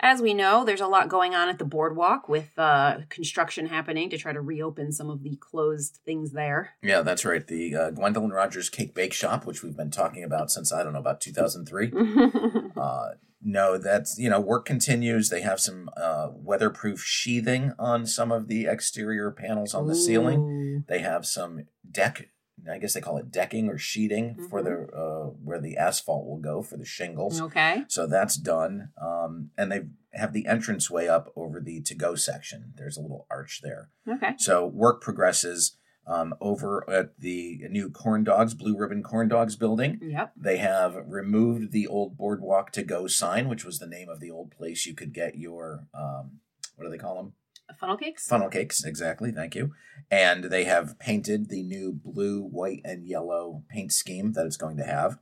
As 0.00 0.20
we 0.20 0.34
know, 0.34 0.64
there's 0.64 0.80
a 0.80 0.86
lot 0.86 1.08
going 1.08 1.34
on 1.34 1.48
at 1.48 1.58
the 1.58 1.64
boardwalk 1.64 2.28
with 2.28 2.50
uh, 2.58 2.98
construction 3.08 3.66
happening 3.66 4.10
to 4.10 4.18
try 4.18 4.32
to 4.32 4.40
reopen 4.40 4.92
some 4.92 5.08
of 5.08 5.22
the 5.22 5.36
closed 5.36 6.00
things 6.04 6.32
there. 6.32 6.74
Yeah, 6.82 7.02
that's 7.02 7.24
right. 7.24 7.46
The 7.46 7.74
uh, 7.74 7.90
Gwendolyn 7.90 8.30
Rogers 8.30 8.68
Cake 8.68 8.94
Bake 8.94 9.12
Shop, 9.12 9.46
which 9.46 9.62
we've 9.62 9.76
been 9.76 9.90
talking 9.90 10.22
about 10.22 10.50
since 10.50 10.72
I 10.72 10.82
don't 10.82 10.92
know 10.92 10.98
about 10.98 11.20
2003. 11.20 11.92
uh, 12.76 13.08
no, 13.42 13.78
that's 13.78 14.18
you 14.18 14.28
know 14.28 14.40
work 14.40 14.64
continues. 14.64 15.30
They 15.30 15.42
have 15.42 15.60
some 15.60 15.88
uh, 15.96 16.28
weatherproof 16.32 17.00
sheathing 17.00 17.72
on 17.78 18.06
some 18.06 18.32
of 18.32 18.48
the 18.48 18.66
exterior 18.66 19.30
panels 19.30 19.72
on 19.72 19.86
the 19.86 19.94
ceiling. 19.94 20.84
They 20.88 20.98
have 20.98 21.24
some 21.24 21.66
deck. 21.88 22.28
I 22.70 22.78
guess 22.78 22.94
they 22.94 23.00
call 23.00 23.18
it 23.18 23.30
decking 23.30 23.68
or 23.68 23.78
sheeting 23.78 24.46
for 24.48 24.62
the 24.62 24.88
uh, 24.92 25.30
where 25.44 25.60
the 25.60 25.76
asphalt 25.76 26.26
will 26.26 26.38
go 26.38 26.62
for 26.62 26.76
the 26.76 26.84
shingles. 26.84 27.40
Okay. 27.40 27.84
So 27.88 28.06
that's 28.06 28.36
done. 28.36 28.90
Um, 29.00 29.50
and 29.56 29.70
they 29.70 29.82
have 30.14 30.32
the 30.32 30.46
entrance 30.46 30.90
way 30.90 31.08
up 31.08 31.32
over 31.36 31.60
the 31.60 31.82
to 31.82 31.94
go 31.94 32.14
section. 32.14 32.72
There's 32.76 32.96
a 32.96 33.02
little 33.02 33.26
arch 33.30 33.60
there. 33.62 33.90
Okay. 34.08 34.34
So 34.38 34.66
work 34.66 35.00
progresses 35.02 35.76
um, 36.06 36.34
over 36.40 36.88
at 36.88 37.18
the 37.18 37.60
new 37.68 37.90
Corn 37.90 38.24
Dogs, 38.24 38.54
Blue 38.54 38.76
Ribbon 38.76 39.02
Corn 39.02 39.28
Dogs 39.28 39.56
building. 39.56 39.98
Yep. 40.00 40.32
They 40.36 40.58
have 40.58 40.96
removed 41.06 41.72
the 41.72 41.86
old 41.86 42.16
Boardwalk 42.16 42.70
to 42.72 42.82
Go 42.82 43.06
sign, 43.06 43.48
which 43.48 43.64
was 43.64 43.78
the 43.78 43.88
name 43.88 44.08
of 44.08 44.20
the 44.20 44.30
old 44.30 44.50
place 44.50 44.86
you 44.86 44.94
could 44.94 45.12
get 45.12 45.36
your, 45.36 45.86
um, 45.92 46.40
what 46.76 46.84
do 46.84 46.90
they 46.90 46.98
call 46.98 47.16
them? 47.16 47.32
Funnel 47.78 47.96
cakes. 47.96 48.26
Funnel 48.26 48.48
cakes, 48.48 48.84
exactly. 48.84 49.32
Thank 49.32 49.54
you. 49.54 49.72
And 50.10 50.44
they 50.44 50.64
have 50.64 50.98
painted 50.98 51.48
the 51.48 51.62
new 51.62 51.92
blue, 51.92 52.42
white, 52.42 52.80
and 52.84 53.06
yellow 53.06 53.64
paint 53.68 53.92
scheme 53.92 54.32
that 54.32 54.46
it's 54.46 54.56
going 54.56 54.76
to 54.76 54.84
have. 54.84 55.18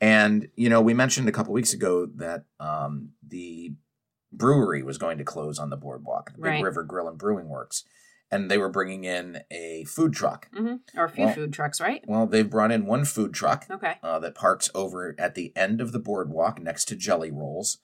And, 0.00 0.48
you 0.56 0.68
know, 0.68 0.80
we 0.80 0.94
mentioned 0.94 1.28
a 1.28 1.32
couple 1.32 1.52
weeks 1.52 1.72
ago 1.72 2.06
that 2.16 2.44
um, 2.58 3.10
the 3.26 3.74
brewery 4.32 4.82
was 4.82 4.98
going 4.98 5.18
to 5.18 5.24
close 5.24 5.58
on 5.58 5.70
the 5.70 5.76
boardwalk, 5.76 6.32
the 6.32 6.38
Big 6.38 6.44
Right. 6.44 6.62
River 6.62 6.82
Grill 6.84 7.08
and 7.08 7.18
Brewing 7.18 7.48
Works. 7.48 7.84
And 8.30 8.48
they 8.50 8.58
were 8.58 8.68
bringing 8.68 9.02
in 9.04 9.40
a 9.50 9.84
food 9.84 10.12
truck. 10.12 10.48
hmm 10.54 10.76
Or 10.96 11.06
a 11.06 11.08
few 11.10 11.24
Well- 11.26 11.34
food 11.34 11.52
trucks, 11.52 11.80
right? 11.80 12.04
Well, 12.06 12.26
they've 12.26 12.48
brought 12.48 12.70
in 12.70 12.86
one 12.86 13.04
food 13.04 13.34
truck 13.34 13.66
Okay. 13.70 13.94
uh, 14.02 14.20
that 14.20 14.34
parks 14.36 14.70
over 14.74 15.16
at 15.18 15.34
the 15.34 15.52
end 15.56 15.80
of 15.80 15.90
the 15.92 15.98
boardwalk 15.98 16.60
next 16.62 16.84
to 16.86 16.96
Jelly 16.96 17.30
Rolls, 17.32 17.78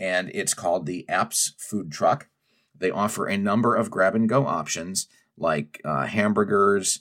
and 0.00 0.30
it's 0.34 0.54
called 0.54 0.86
the 0.86 1.06
Apps 1.08 1.50
Food 1.58 1.92
Truck. 1.92 2.28
They 2.76 2.90
offer 2.90 3.26
a 3.26 3.36
number 3.36 3.74
of 3.74 3.90
grab 3.90 4.14
and 4.14 4.28
go 4.28 4.46
options 4.46 5.08
like 5.36 5.80
uh, 5.84 6.06
hamburgers, 6.06 7.00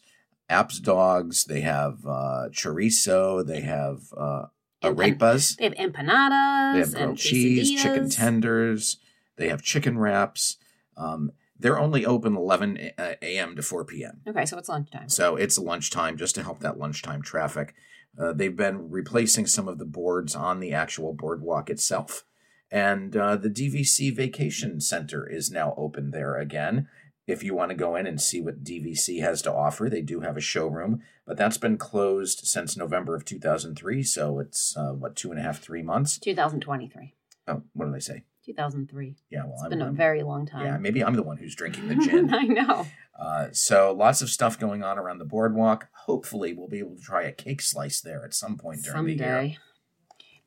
Apps 0.49 0.81
dogs. 0.81 1.45
They 1.45 1.61
have 1.61 2.05
uh, 2.05 2.49
chorizo. 2.51 3.45
They 3.45 3.61
have 3.61 4.01
uh, 4.17 4.47
arepas. 4.83 5.55
They 5.55 5.63
have 5.63 5.75
empanadas 5.75 6.73
They 6.73 6.79
have 6.79 6.87
and 6.87 7.05
grilled 7.05 7.17
cheese, 7.17 7.81
chicken 7.81 8.09
tenders. 8.09 8.97
They 9.37 9.47
have 9.47 9.61
chicken 9.61 9.97
wraps. 9.97 10.57
Um, 10.97 11.31
they're 11.57 11.79
only 11.79 12.05
open 12.05 12.35
11 12.35 12.91
a.m. 12.97 13.55
to 13.55 13.61
4 13.61 13.85
p.m. 13.85 14.21
Okay, 14.27 14.45
so 14.45 14.57
it's 14.57 14.67
lunchtime. 14.67 15.07
So 15.07 15.35
it's 15.37 15.57
lunchtime 15.57 16.17
just 16.17 16.35
to 16.35 16.43
help 16.43 16.59
that 16.59 16.77
lunchtime 16.77 17.21
traffic. 17.21 17.73
Uh, 18.19 18.33
they've 18.33 18.55
been 18.55 18.89
replacing 18.89 19.47
some 19.47 19.67
of 19.69 19.77
the 19.77 19.85
boards 19.85 20.35
on 20.35 20.59
the 20.59 20.73
actual 20.73 21.13
boardwalk 21.13 21.69
itself. 21.69 22.25
And 22.71 23.15
uh, 23.17 23.35
the 23.35 23.49
DVC 23.49 24.15
Vacation 24.15 24.79
Center 24.79 25.27
is 25.29 25.51
now 25.51 25.73
open 25.77 26.11
there 26.11 26.37
again. 26.37 26.87
If 27.27 27.43
you 27.43 27.53
want 27.53 27.69
to 27.69 27.75
go 27.75 27.95
in 27.95 28.07
and 28.07 28.19
see 28.19 28.41
what 28.41 28.63
DVC 28.63 29.21
has 29.21 29.41
to 29.43 29.53
offer, 29.53 29.89
they 29.89 30.01
do 30.01 30.21
have 30.21 30.37
a 30.37 30.41
showroom, 30.41 31.01
but 31.25 31.37
that's 31.37 31.57
been 31.57 31.77
closed 31.77 32.41
since 32.47 32.75
November 32.75 33.15
of 33.15 33.25
2003. 33.25 34.03
So 34.03 34.39
it's, 34.39 34.75
uh, 34.75 34.91
what, 34.93 35.15
two 35.15 35.31
and 35.31 35.39
a 35.39 35.43
half, 35.43 35.59
three 35.59 35.83
months? 35.83 36.17
2023. 36.17 37.13
Oh, 37.47 37.61
what 37.73 37.85
did 37.85 37.95
I 37.95 37.99
say? 37.99 38.23
2003. 38.45 39.15
Yeah, 39.29 39.43
well, 39.43 39.53
It's 39.53 39.63
I'm, 39.63 39.69
been 39.69 39.81
a 39.81 39.85
I'm- 39.85 39.95
very 39.95 40.23
long 40.23 40.45
time. 40.45 40.65
yeah, 40.65 40.77
maybe 40.77 41.03
I'm 41.03 41.13
the 41.13 41.23
one 41.23 41.37
who's 41.37 41.55
drinking 41.55 41.89
the 41.89 41.95
gin. 41.95 42.33
I 42.33 42.43
know. 42.43 42.87
Uh, 43.19 43.49
so 43.51 43.93
lots 43.93 44.21
of 44.23 44.29
stuff 44.29 44.57
going 44.57 44.81
on 44.83 44.97
around 44.97 45.19
the 45.19 45.25
boardwalk. 45.25 45.89
Hopefully, 46.05 46.53
we'll 46.53 46.67
be 46.67 46.79
able 46.79 46.95
to 46.95 47.01
try 47.01 47.21
a 47.23 47.31
cake 47.31 47.61
slice 47.61 48.01
there 48.01 48.25
at 48.25 48.33
some 48.33 48.57
point 48.57 48.81
during 48.83 49.05
the 49.05 49.13
year. 49.13 49.53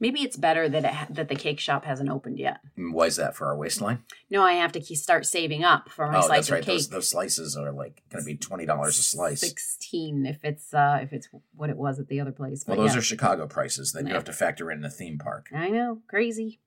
Maybe 0.04 0.20
it's 0.20 0.36
better 0.36 0.68
that 0.68 0.84
it 0.84 0.90
ha- 0.90 1.06
that 1.08 1.28
the 1.28 1.34
cake 1.34 1.58
shop 1.58 1.86
hasn't 1.86 2.10
opened 2.10 2.38
yet. 2.38 2.60
Mm, 2.78 2.92
Why 2.92 3.06
is 3.06 3.16
that 3.16 3.34
for 3.34 3.46
our 3.46 3.56
waistline? 3.56 4.00
No, 4.28 4.42
I 4.42 4.52
have 4.52 4.70
to 4.72 4.80
ke- 4.80 4.98
start 4.98 5.24
saving 5.24 5.64
up 5.64 5.88
for 5.88 6.06
my 6.12 6.18
oh, 6.18 6.20
slice 6.20 6.28
that's 6.28 6.48
of 6.48 6.52
right. 6.52 6.62
cake. 6.62 6.74
Those, 6.74 6.88
those 6.90 7.08
slices 7.08 7.56
are 7.56 7.72
like 7.72 8.02
going 8.12 8.22
to 8.22 8.26
be 8.26 8.36
twenty 8.36 8.66
dollars 8.66 8.98
a 8.98 9.02
slice. 9.02 9.40
Sixteen, 9.40 10.26
if 10.26 10.44
it's 10.44 10.74
uh 10.74 10.98
if 11.00 11.14
it's 11.14 11.30
what 11.54 11.70
it 11.70 11.78
was 11.78 11.98
at 11.98 12.08
the 12.08 12.20
other 12.20 12.32
place. 12.32 12.64
Well, 12.66 12.76
those 12.76 12.92
yeah. 12.92 12.98
are 12.98 13.02
Chicago 13.02 13.46
prices. 13.46 13.92
Then 13.92 14.06
you 14.06 14.12
have 14.12 14.24
to 14.24 14.32
factor 14.34 14.70
in 14.70 14.82
the 14.82 14.90
theme 14.90 15.16
park. 15.16 15.48
I 15.54 15.70
know, 15.70 16.02
crazy. 16.06 16.60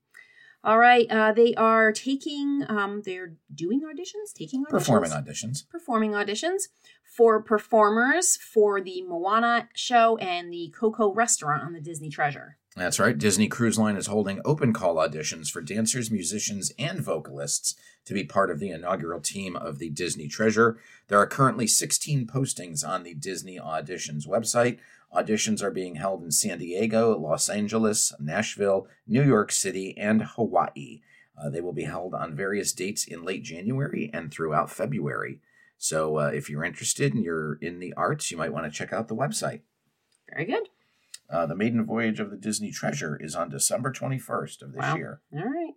All 0.63 0.79
right, 0.79 1.05
uh, 1.11 1.31
they 1.33 1.53
are 1.53 1.91
taking, 1.93 2.65
um, 2.67 3.03
they're 3.05 3.35
doing 3.53 3.81
auditions, 3.81 4.33
taking 4.35 4.65
auditions, 4.65 4.69
Performing 4.71 5.11
auditions. 5.11 5.69
performing 5.69 6.11
auditions 6.11 6.63
for 7.03 7.41
performers 7.41 8.35
for 8.37 8.81
the 8.81 9.03
Moana 9.03 9.69
show 9.75 10.17
and 10.17 10.51
the 10.51 10.73
Coco 10.77 11.13
restaurant 11.13 11.61
on 11.63 11.73
the 11.73 11.79
Disney 11.79 12.09
Treasure. 12.09 12.57
That's 12.77 12.99
right. 12.99 13.17
Disney 13.17 13.47
Cruise 13.47 13.79
Line 13.79 13.95
is 13.95 14.05
holding 14.05 14.39
open 14.45 14.71
call 14.71 14.97
auditions 14.97 15.49
for 15.49 15.61
dancers, 15.61 16.11
musicians, 16.11 16.71
and 16.77 17.01
vocalists 17.01 17.73
to 18.05 18.13
be 18.13 18.23
part 18.23 18.51
of 18.51 18.59
the 18.59 18.69
inaugural 18.69 19.19
team 19.19 19.55
of 19.55 19.79
the 19.79 19.89
Disney 19.89 20.27
Treasure. 20.27 20.77
There 21.07 21.17
are 21.17 21.25
currently 21.25 21.65
16 21.65 22.27
postings 22.27 22.87
on 22.87 23.01
the 23.01 23.15
Disney 23.15 23.57
Auditions 23.59 24.27
website. 24.27 24.77
Auditions 25.11 25.63
are 25.63 25.71
being 25.71 25.95
held 25.95 26.23
in 26.23 26.29
San 26.29 26.59
Diego, 26.59 27.17
Los 27.17 27.49
Angeles, 27.49 28.13
Nashville, 28.19 28.87
New 29.07 29.23
York 29.23 29.51
City, 29.51 29.97
and 29.97 30.21
Hawaii. 30.21 31.01
Uh, 31.35 31.49
they 31.49 31.61
will 31.61 31.73
be 31.73 31.85
held 31.85 32.13
on 32.13 32.35
various 32.35 32.73
dates 32.73 33.05
in 33.05 33.25
late 33.25 33.43
January 33.43 34.11
and 34.13 34.31
throughout 34.31 34.69
February. 34.69 35.39
So 35.79 36.19
uh, 36.19 36.27
if 36.27 36.47
you're 36.47 36.63
interested 36.63 37.15
and 37.15 37.23
you're 37.23 37.55
in 37.55 37.79
the 37.79 37.95
arts, 37.95 38.29
you 38.29 38.37
might 38.37 38.53
want 38.53 38.65
to 38.65 38.71
check 38.71 38.93
out 38.93 39.07
the 39.07 39.15
website. 39.15 39.61
Very 40.29 40.45
good. 40.45 40.69
Uh, 41.29 41.45
the 41.45 41.55
maiden 41.55 41.85
voyage 41.85 42.19
of 42.19 42.31
the 42.31 42.37
Disney 42.37 42.71
Treasure 42.71 43.17
is 43.21 43.35
on 43.35 43.49
December 43.49 43.91
21st 43.91 44.61
of 44.61 44.71
this 44.73 44.79
Wow. 44.81 44.95
year. 44.95 45.21
All 45.33 45.43
right. 45.45 45.73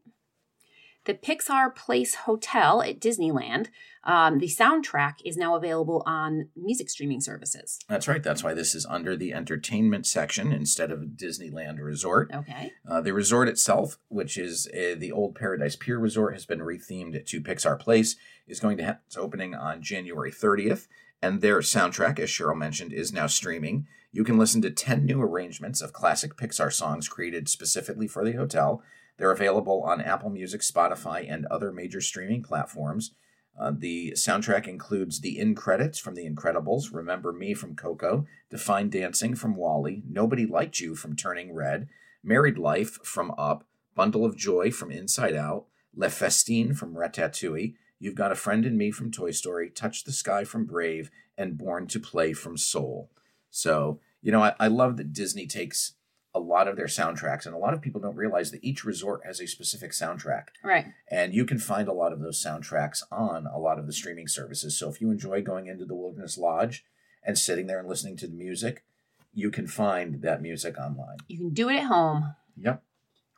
The 1.07 1.15
Pixar 1.15 1.75
Place 1.75 2.15
Hotel 2.15 2.83
at 2.83 3.01
Disneyland, 3.01 3.69
um, 4.05 4.39
the 4.39 4.47
soundtrack 4.47 5.15
is 5.25 5.35
now 5.35 5.55
available 5.57 6.03
on 6.05 6.51
music 6.55 6.91
streaming 6.91 7.23
services. 7.23 7.79
That's 7.89 8.07
right. 8.07 8.23
That's 8.23 8.45
why 8.45 8.53
this 8.53 8.75
is 8.75 8.85
under 8.85 9.17
the 9.17 9.33
entertainment 9.33 10.07
section 10.07 10.53
instead 10.53 10.93
of 10.93 11.01
Disneyland 11.17 11.79
Resort. 11.81 12.31
Okay. 12.35 12.73
Uh, 12.87 13.01
the 13.01 13.15
resort 13.15 13.49
itself, 13.49 13.99
which 14.09 14.37
is 14.37 14.69
uh, 14.69 14.95
the 14.99 15.11
old 15.11 15.35
Paradise 15.35 15.75
Pier 15.75 15.99
Resort, 15.99 16.35
has 16.35 16.45
been 16.45 16.61
rethemed 16.61 17.25
to 17.25 17.41
Pixar 17.41 17.79
Place, 17.79 18.17
is 18.47 18.61
going 18.61 18.77
to 18.77 18.85
have 18.85 18.99
its 19.07 19.17
opening 19.17 19.55
on 19.55 19.81
January 19.83 20.31
30th. 20.31 20.87
And 21.23 21.41
their 21.41 21.61
soundtrack, 21.61 22.19
as 22.19 22.29
Cheryl 22.29 22.57
mentioned, 22.57 22.93
is 22.93 23.11
now 23.13 23.27
streaming. 23.27 23.87
You 24.13 24.25
can 24.25 24.39
listen 24.39 24.61
to 24.63 24.71
10 24.71 25.05
new 25.05 25.23
arrangements 25.23 25.81
of 25.81 25.93
classic 25.93 26.37
Pixar 26.37 26.73
songs 26.73 27.09
created 27.09 27.49
specifically 27.49 28.09
for 28.09 28.25
the 28.25 28.33
hotel. 28.33 28.83
They're 29.17 29.31
available 29.31 29.83
on 29.85 30.01
Apple 30.01 30.31
Music, 30.31 30.63
Spotify, 30.63 31.31
and 31.31 31.47
other 31.47 31.71
major 31.73 32.01
streaming 32.01 32.43
platforms. 32.43 33.13
Uh, 33.59 33.73
the 33.77 34.13
soundtrack 34.17 34.67
includes 34.67 35.21
the 35.21 35.39
Incredits 35.39 35.99
from 35.99 36.15
The 36.15 36.29
Incredibles, 36.29 36.93
Remember 36.93 37.33
Me 37.33 37.55
from 37.55 37.77
Coco, 37.77 38.27
Define 38.51 38.89
Dancing 38.89 39.35
from 39.35 39.55
WALL-E, 39.55 40.03
Nobody 40.09 40.47
Liked 40.47 40.81
You 40.81 40.97
from 40.97 41.15
Turning 41.15 41.55
Red, 41.55 41.89
Married 42.25 42.59
Life 42.59 42.99
from 43.05 43.33
Up, 43.37 43.65
Bundle 43.95 44.25
of 44.25 44.37
Joy 44.37 44.71
from 44.71 44.91
Inside 44.91 45.37
Out, 45.37 45.67
Le 45.95 46.09
Festin 46.09 46.75
from 46.75 46.95
Ratatouille, 46.95 47.75
You've 47.99 48.15
Got 48.15 48.33
a 48.33 48.37
Friend 48.37 48.65
in 48.65 48.79
Me 48.79 48.91
from 48.91 49.13
Toy 49.13 49.31
Story, 49.31 49.69
Touch 49.69 50.05
the 50.05 50.13
Sky 50.13 50.43
from 50.45 50.65
Brave, 50.65 51.11
and 51.37 51.59
Born 51.59 51.87
to 51.89 52.01
Play 52.01 52.33
from 52.33 52.57
Soul. 52.57 53.11
So, 53.51 54.01
you 54.23 54.33
know, 54.33 54.43
I, 54.43 54.55
I 54.59 54.69
love 54.69 54.97
that 54.97 55.13
Disney 55.13 55.47
takes 55.47 55.95
a 56.33 56.41
lot 56.41 56.69
of 56.69 56.77
their 56.77 56.87
soundtracks, 56.87 57.45
and 57.45 57.55
a 57.55 57.59
lot 57.59 57.75
of 57.75 57.83
people 57.83 58.01
don't 58.01 58.17
realize 58.17 58.53
that 58.53 58.63
each 58.63 58.85
resort 58.85 59.23
has 59.25 59.41
a 59.41 59.47
specific 59.47 59.91
soundtrack. 59.91 60.45
Right. 60.63 60.87
And 61.11 61.35
you 61.35 61.45
can 61.45 61.59
find 61.59 61.89
a 61.89 61.93
lot 61.93 62.13
of 62.13 62.21
those 62.21 62.43
soundtracks 62.43 63.03
on 63.11 63.47
a 63.47 63.59
lot 63.59 63.79
of 63.79 63.87
the 63.87 63.93
streaming 63.93 64.29
services. 64.29 64.79
So 64.79 64.89
if 64.89 65.01
you 65.01 65.11
enjoy 65.11 65.43
going 65.43 65.67
into 65.67 65.85
the 65.85 65.95
Wilderness 65.95 66.39
Lodge 66.39 66.85
and 67.25 67.37
sitting 67.37 67.67
there 67.67 67.81
and 67.81 67.89
listening 67.89 68.17
to 68.19 68.29
the 68.29 68.37
music, 68.37 68.85
you 69.33 69.51
can 69.51 69.67
find 69.67 70.23
that 70.23 70.41
music 70.41 70.79
online. 70.79 71.19
You 71.27 71.39
can 71.39 71.51
do 71.51 71.69
it 71.69 71.79
at 71.79 71.85
home. 71.85 72.35
Yep. 72.57 72.83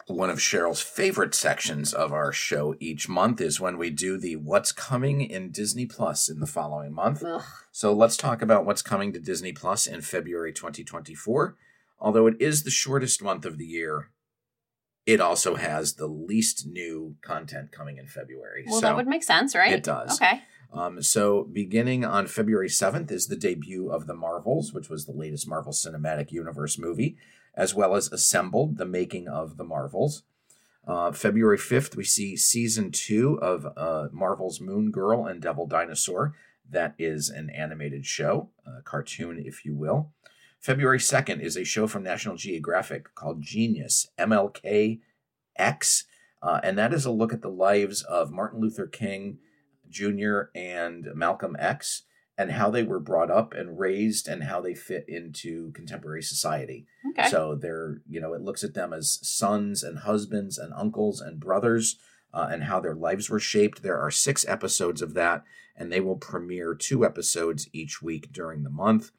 One 0.09 0.31
of 0.31 0.39
Cheryl's 0.39 0.83
favorite 0.83 1.35
sections 1.35 1.95
of 1.95 2.13
our 2.13 2.33
show 2.33 2.75
each 2.81 3.09
month 3.09 3.41
is 3.41 3.61
when 3.61 3.79
we 3.79 3.91
do 3.91 4.19
the 4.19 4.37
What's 4.37 4.73
Coming 4.73 5.21
in 5.21 5.51
Disney 5.51 5.87
Plus 5.87 6.29
in 6.29 6.41
the 6.41 6.47
following 6.47 6.93
month. 6.93 7.23
Ugh. 7.25 7.43
So 7.71 7.93
let's 7.93 8.17
talk 8.17 8.43
about 8.43 8.67
what's 8.67 8.83
coming 8.83 9.13
to 9.13 9.21
Disney 9.21 9.53
Plus 9.53 9.87
in 9.87 10.01
February 10.01 10.53
2024. 10.53 11.57
Although 12.01 12.27
it 12.27 12.35
is 12.41 12.65
the 12.65 12.71
shortest 12.71 13.23
month 13.23 13.45
of 13.45 13.59
the 13.59 13.65
year, 13.65 14.11
it 15.07 15.21
also 15.21 15.55
has 15.55 15.95
the 15.95 16.07
least 16.07 16.67
new 16.67 17.17
content 17.23 17.73
coming 17.73 17.97
in 17.97 18.07
February. 18.07 18.65
Well, 18.67 18.81
so 18.81 18.87
that 18.87 18.97
would 18.97 19.07
make 19.07 19.23
sense, 19.23 19.55
right? 19.55 19.73
it 19.73 19.85
does. 19.85 20.21
Okay. 20.21 20.43
Um, 20.73 21.03
so, 21.03 21.45
beginning 21.45 22.05
on 22.05 22.27
February 22.27 22.69
7th 22.69 23.11
is 23.11 23.27
the 23.27 23.37
debut 23.37 23.91
of 23.91 24.07
The 24.07 24.15
Marvels, 24.15 24.73
which 24.73 24.89
was 24.89 25.05
the 25.05 25.13
latest 25.13 25.47
Marvel 25.47 25.73
Cinematic 25.73 26.33
Universe 26.33 26.79
movie, 26.79 27.17
as 27.55 27.75
well 27.75 27.95
as 27.95 28.11
Assembled, 28.13 28.77
the 28.77 28.87
making 28.87 29.29
of 29.29 29.57
The 29.57 29.65
Marvels. 29.65 30.23
Uh, 30.87 31.13
February 31.13 31.59
5th, 31.59 31.97
we 31.97 32.05
see 32.05 32.37
season 32.37 32.91
two 32.91 33.39
of 33.41 33.67
uh, 33.77 34.09
Marvel's 34.11 34.61
Moon 34.61 34.91
Girl 34.91 35.27
and 35.27 35.41
Devil 35.41 35.67
Dinosaur. 35.67 36.35
That 36.69 36.95
is 36.99 37.29
an 37.29 37.51
animated 37.51 38.05
show, 38.07 38.51
a 38.67 38.83
cartoon, 38.83 39.43
if 39.45 39.65
you 39.65 39.75
will. 39.75 40.11
February 40.59 40.99
2nd 40.99 41.41
is 41.41 41.57
a 41.57 41.65
show 41.65 41.87
from 41.87 42.03
National 42.03 42.37
Geographic 42.37 43.15
called 43.15 43.43
Genius, 43.43 44.09
MLK 44.19 45.01
X. 45.57 46.05
Uh, 46.43 46.61
and 46.63 46.77
that 46.79 46.93
is 46.93 47.05
a 47.05 47.11
look 47.11 47.33
at 47.33 47.43
the 47.43 47.49
lives 47.49 48.03
of 48.03 48.33
Martin 48.33 48.61
Luther 48.61 48.87
King 48.87 49.39
Jr. 49.89 50.43
and 50.55 51.09
Malcolm 51.15 51.57
X 51.59 52.03
and 52.43 52.51
how 52.51 52.71
they 52.71 52.83
were 52.83 52.99
brought 52.99 53.31
up 53.31 53.55
and 53.55 53.79
raised 53.79 54.27
and 54.27 54.43
how 54.43 54.61
they 54.61 54.75
fit 54.75 55.05
into 55.07 55.71
contemporary 55.73 56.23
society. 56.23 56.87
Okay. 57.11 57.29
So 57.29 57.55
they're, 57.55 58.03
you 58.09 58.21
know, 58.21 58.35
it 58.35 58.43
looks 58.43 58.65
at 58.65 58.75
them 58.75 58.93
as 58.93 59.21
sons 59.23 59.85
and 59.85 60.01
husbands 60.01 60.59
and 60.59 60.73
uncles 60.75 61.21
and 61.21 61.39
brothers 61.39 61.97
uh, 62.35 62.49
and 62.51 62.65
how 62.65 62.81
their 62.81 62.97
lives 62.97 63.31
were 63.31 63.39
shaped. 63.39 63.83
There 63.83 63.99
are 63.99 64.11
six 64.11 64.45
episodes 64.49 65.03
of 65.03 65.15
that, 65.15 65.45
and 65.77 65.93
they 65.93 66.01
will 66.01 66.17
premiere 66.17 66.75
two 66.75 67.05
episodes 67.05 67.69
each 67.73 68.03
week 68.03 68.33
during 68.33 68.65
the 68.65 68.71
month. 68.71 69.13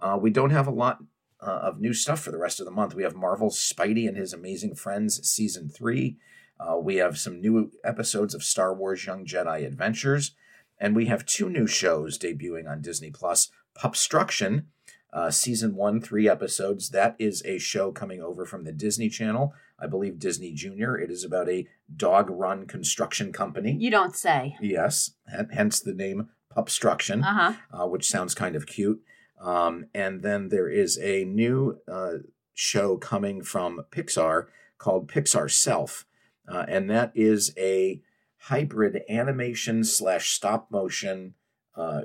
Uh, 0.00 0.18
we 0.20 0.30
don't 0.30 0.50
have 0.50 0.66
a 0.66 0.72
lot 0.72 0.98
uh, 1.40 1.60
of 1.62 1.80
new 1.80 1.94
stuff 1.94 2.20
for 2.20 2.32
the 2.32 2.38
rest 2.38 2.58
of 2.58 2.66
the 2.66 2.72
month. 2.72 2.94
We 2.94 3.04
have 3.04 3.14
Marvel's 3.14 3.58
Spidey 3.58 4.08
and 4.08 4.16
His 4.16 4.32
Amazing 4.32 4.74
Friends 4.74 5.24
season 5.28 5.68
three. 5.68 6.16
Uh, 6.58 6.78
we 6.78 6.96
have 6.96 7.16
some 7.16 7.40
new 7.40 7.70
episodes 7.84 8.34
of 8.34 8.42
Star 8.42 8.74
Wars 8.74 9.06
Young 9.06 9.24
Jedi 9.24 9.64
Adventures. 9.64 10.32
And 10.78 10.94
we 10.94 11.06
have 11.06 11.24
two 11.26 11.48
new 11.48 11.66
shows 11.66 12.18
debuting 12.18 12.68
on 12.70 12.82
Disney 12.82 13.10
Plus 13.10 13.50
Pupstruction, 13.74 14.66
uh, 15.12 15.30
season 15.30 15.74
one, 15.74 16.00
three 16.00 16.28
episodes. 16.28 16.90
That 16.90 17.16
is 17.18 17.42
a 17.46 17.58
show 17.58 17.92
coming 17.92 18.20
over 18.20 18.44
from 18.44 18.64
the 18.64 18.72
Disney 18.72 19.08
Channel, 19.08 19.54
I 19.78 19.86
believe 19.86 20.18
Disney 20.18 20.52
Junior. 20.52 20.98
It 20.98 21.10
is 21.10 21.24
about 21.24 21.48
a 21.48 21.66
dog 21.94 22.28
run 22.30 22.66
construction 22.66 23.32
company. 23.32 23.76
you 23.78 23.90
don't 23.90 24.14
say. 24.14 24.56
Yes, 24.60 25.12
hen- 25.30 25.48
hence 25.52 25.80
the 25.80 25.94
name 25.94 26.28
Pupstruction, 26.50 27.22
Uh 27.22 27.52
huh. 27.52 27.82
uh, 27.84 27.86
which 27.86 28.08
sounds 28.08 28.34
kind 28.34 28.56
of 28.56 28.66
cute. 28.66 29.02
Um, 29.40 29.86
and 29.94 30.22
then 30.22 30.48
there 30.48 30.68
is 30.68 30.98
a 30.98 31.24
new 31.24 31.78
uh, 31.86 32.12
show 32.54 32.96
coming 32.96 33.42
from 33.42 33.82
Pixar 33.90 34.46
called 34.78 35.08
Pixar 35.10 35.50
Self, 35.50 36.06
uh, 36.48 36.64
and 36.68 36.88
that 36.90 37.12
is 37.14 37.52
a 37.58 38.00
hybrid 38.46 39.02
animation 39.08 39.82
slash 39.82 40.30
stop 40.30 40.70
motion 40.70 41.34
uh, 41.76 42.02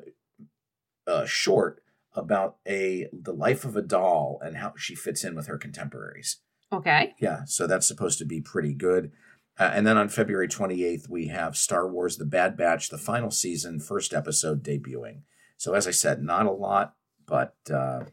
uh, 1.06 1.26
short 1.26 1.84
about 2.14 2.58
a 2.68 3.08
the 3.14 3.32
life 3.32 3.64
of 3.64 3.76
a 3.76 3.82
doll 3.82 4.40
and 4.42 4.58
how 4.58 4.74
she 4.76 4.96
fits 4.96 5.24
in 5.24 5.36
with 5.36 5.48
her 5.48 5.58
contemporaries. 5.58 6.38
Okay. 6.74 7.14
Yeah, 7.20 7.42
so 7.46 7.68
that's 7.68 7.88
supposed 7.88 8.18
to 8.20 8.26
be 8.26 8.42
pretty 8.42 8.74
good. 8.74 9.12
Uh, 9.60 9.72
and 9.74 9.86
then 9.86 9.98
on 9.98 10.10
February 10.10 10.48
28th, 10.48 11.10
we 11.10 11.28
have 11.28 11.58
Star 11.58 11.88
Wars 11.88 12.18
The 12.18 12.26
Bad 12.26 12.58
Batch, 12.58 12.90
the 12.90 12.98
final 12.98 13.30
season, 13.30 13.80
first 13.80 14.14
episode 14.14 14.64
debuting. 14.64 15.22
So, 15.58 15.74
as 15.74 15.88
I 15.88 15.92
said, 15.92 16.24
not 16.24 16.46
a 16.48 16.52
lot, 16.52 16.96
but 17.28 17.56
uh, 17.72 18.06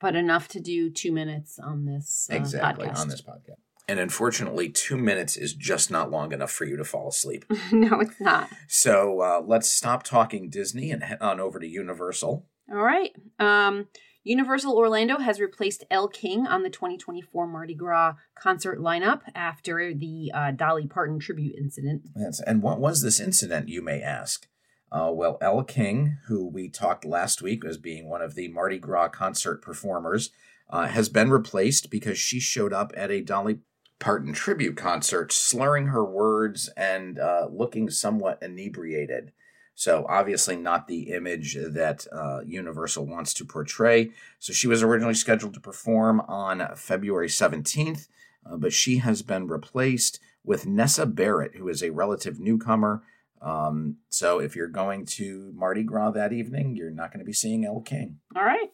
But 0.00 0.16
enough 0.16 0.48
to 0.48 0.60
do 0.60 0.90
two 0.90 1.12
minutes 1.12 1.58
on 1.58 1.84
this 1.84 2.28
uh, 2.32 2.36
exactly 2.36 2.88
podcast. 2.88 2.98
on 2.98 3.08
this 3.08 3.22
podcast. 3.22 3.60
And 3.86 3.98
unfortunately, 3.98 4.70
two 4.70 4.96
minutes 4.96 5.36
is 5.36 5.52
just 5.52 5.90
not 5.90 6.10
long 6.10 6.32
enough 6.32 6.50
for 6.50 6.64
you 6.64 6.76
to 6.76 6.84
fall 6.84 7.08
asleep. 7.08 7.44
no, 7.72 8.00
it's 8.00 8.20
not. 8.20 8.48
So, 8.66 9.20
uh, 9.20 9.42
let's 9.44 9.68
stop 9.68 10.02
talking 10.02 10.48
Disney 10.48 10.90
and 10.90 11.02
head 11.02 11.18
on 11.20 11.38
over 11.38 11.60
to 11.60 11.66
Universal. 11.66 12.46
All 12.70 12.82
right. 12.82 13.14
Um, 13.38 13.88
Universal 14.22 14.74
Orlando 14.74 15.18
has 15.18 15.38
replaced 15.38 15.84
Elle 15.90 16.08
King 16.08 16.46
on 16.46 16.62
the 16.62 16.70
2024 16.70 17.46
Mardi 17.46 17.74
Gras 17.74 18.14
concert 18.34 18.78
lineup 18.78 19.20
after 19.34 19.92
the 19.92 20.30
uh, 20.32 20.50
Dolly 20.50 20.86
Parton 20.86 21.18
tribute 21.18 21.54
incident. 21.56 22.02
Yes. 22.16 22.40
And 22.40 22.62
what 22.62 22.80
was 22.80 23.02
this 23.02 23.20
incident, 23.20 23.68
you 23.68 23.82
may 23.82 24.00
ask? 24.00 24.46
Uh, 24.90 25.10
well, 25.12 25.36
Elle 25.42 25.64
King, 25.64 26.18
who 26.28 26.48
we 26.48 26.70
talked 26.70 27.04
last 27.04 27.42
week 27.42 27.64
as 27.66 27.76
being 27.76 28.08
one 28.08 28.22
of 28.22 28.34
the 28.34 28.48
Mardi 28.48 28.78
Gras 28.78 29.08
concert 29.08 29.60
performers, 29.60 30.30
uh, 30.70 30.86
has 30.86 31.10
been 31.10 31.30
replaced 31.30 31.90
because 31.90 32.18
she 32.18 32.40
showed 32.40 32.72
up 32.72 32.92
at 32.96 33.10
a 33.10 33.20
Dolly 33.20 33.58
Parton 33.98 34.32
tribute 34.32 34.76
concert, 34.76 35.32
slurring 35.32 35.86
her 35.86 36.04
words 36.04 36.68
and 36.76 37.18
uh, 37.18 37.48
looking 37.50 37.90
somewhat 37.90 38.38
inebriated. 38.42 39.32
So, 39.76 40.06
obviously, 40.08 40.56
not 40.56 40.86
the 40.86 41.10
image 41.10 41.54
that 41.54 42.06
uh, 42.12 42.40
Universal 42.46 43.06
wants 43.06 43.34
to 43.34 43.44
portray. 43.44 44.10
So, 44.38 44.52
she 44.52 44.68
was 44.68 44.82
originally 44.82 45.14
scheduled 45.14 45.54
to 45.54 45.60
perform 45.60 46.20
on 46.28 46.76
February 46.76 47.28
17th, 47.28 48.06
uh, 48.46 48.56
but 48.56 48.72
she 48.72 48.98
has 48.98 49.22
been 49.22 49.48
replaced 49.48 50.20
with 50.44 50.66
Nessa 50.66 51.06
Barrett, 51.06 51.56
who 51.56 51.68
is 51.68 51.82
a 51.82 51.90
relative 51.90 52.38
newcomer. 52.38 53.02
Um, 53.42 53.96
so, 54.10 54.38
if 54.38 54.54
you're 54.54 54.68
going 54.68 55.06
to 55.06 55.52
Mardi 55.56 55.82
Gras 55.82 56.12
that 56.12 56.32
evening, 56.32 56.76
you're 56.76 56.90
not 56.90 57.10
going 57.10 57.18
to 57.18 57.26
be 57.26 57.32
seeing 57.32 57.64
Elle 57.64 57.80
King. 57.80 58.20
All 58.36 58.44
right. 58.44 58.70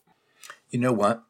You 0.68 0.80
know 0.80 0.92
what? 0.92 1.22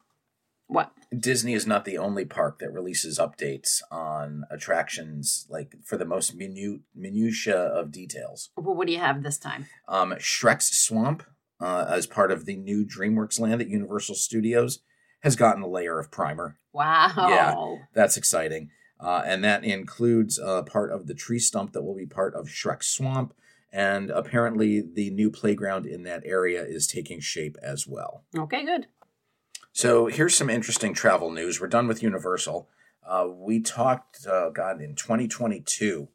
What? 0.67 0.91
Disney 1.17 1.53
is 1.53 1.67
not 1.67 1.83
the 1.83 1.97
only 1.97 2.23
park 2.23 2.59
that 2.59 2.71
releases 2.71 3.19
updates 3.19 3.81
on 3.91 4.45
attractions, 4.49 5.45
like 5.49 5.75
for 5.83 5.97
the 5.97 6.05
most 6.05 6.35
minute 6.35 6.81
minutia 6.95 7.57
of 7.57 7.91
details. 7.91 8.49
Well, 8.55 8.75
what 8.75 8.87
do 8.87 8.93
you 8.93 8.99
have 8.99 9.21
this 9.21 9.37
time? 9.37 9.65
Um, 9.87 10.13
Shrek's 10.13 10.77
Swamp, 10.77 11.23
uh, 11.59 11.85
as 11.89 12.07
part 12.07 12.31
of 12.31 12.45
the 12.45 12.55
new 12.55 12.85
DreamWorks 12.85 13.39
land 13.39 13.61
at 13.61 13.67
Universal 13.67 14.15
Studios, 14.15 14.79
has 15.21 15.35
gotten 15.35 15.61
a 15.61 15.67
layer 15.67 15.99
of 15.99 16.11
primer. 16.11 16.57
Wow. 16.73 17.11
Yeah. 17.17 17.85
That's 17.93 18.15
exciting. 18.17 18.69
Uh, 18.99 19.23
and 19.25 19.43
that 19.43 19.63
includes 19.65 20.39
uh, 20.39 20.61
part 20.61 20.91
of 20.91 21.07
the 21.07 21.13
tree 21.13 21.39
stump 21.39 21.73
that 21.73 21.83
will 21.83 21.95
be 21.95 22.05
part 22.05 22.35
of 22.35 22.47
Shrek's 22.47 22.87
Swamp. 22.87 23.33
And 23.73 24.09
apparently, 24.11 24.81
the 24.81 25.09
new 25.11 25.31
playground 25.31 25.85
in 25.85 26.03
that 26.03 26.23
area 26.25 26.63
is 26.63 26.87
taking 26.87 27.19
shape 27.19 27.57
as 27.61 27.87
well. 27.87 28.23
Okay, 28.37 28.65
good. 28.65 28.87
So 29.73 30.07
here's 30.07 30.35
some 30.35 30.49
interesting 30.49 30.93
travel 30.93 31.31
news. 31.31 31.61
We're 31.61 31.67
done 31.67 31.87
with 31.87 32.03
Universal. 32.03 32.69
Uh, 33.07 33.27
we 33.33 33.61
talked, 33.61 34.25
uh, 34.27 34.49
God, 34.49 34.81
in 34.81 34.95
2022. 34.95 36.09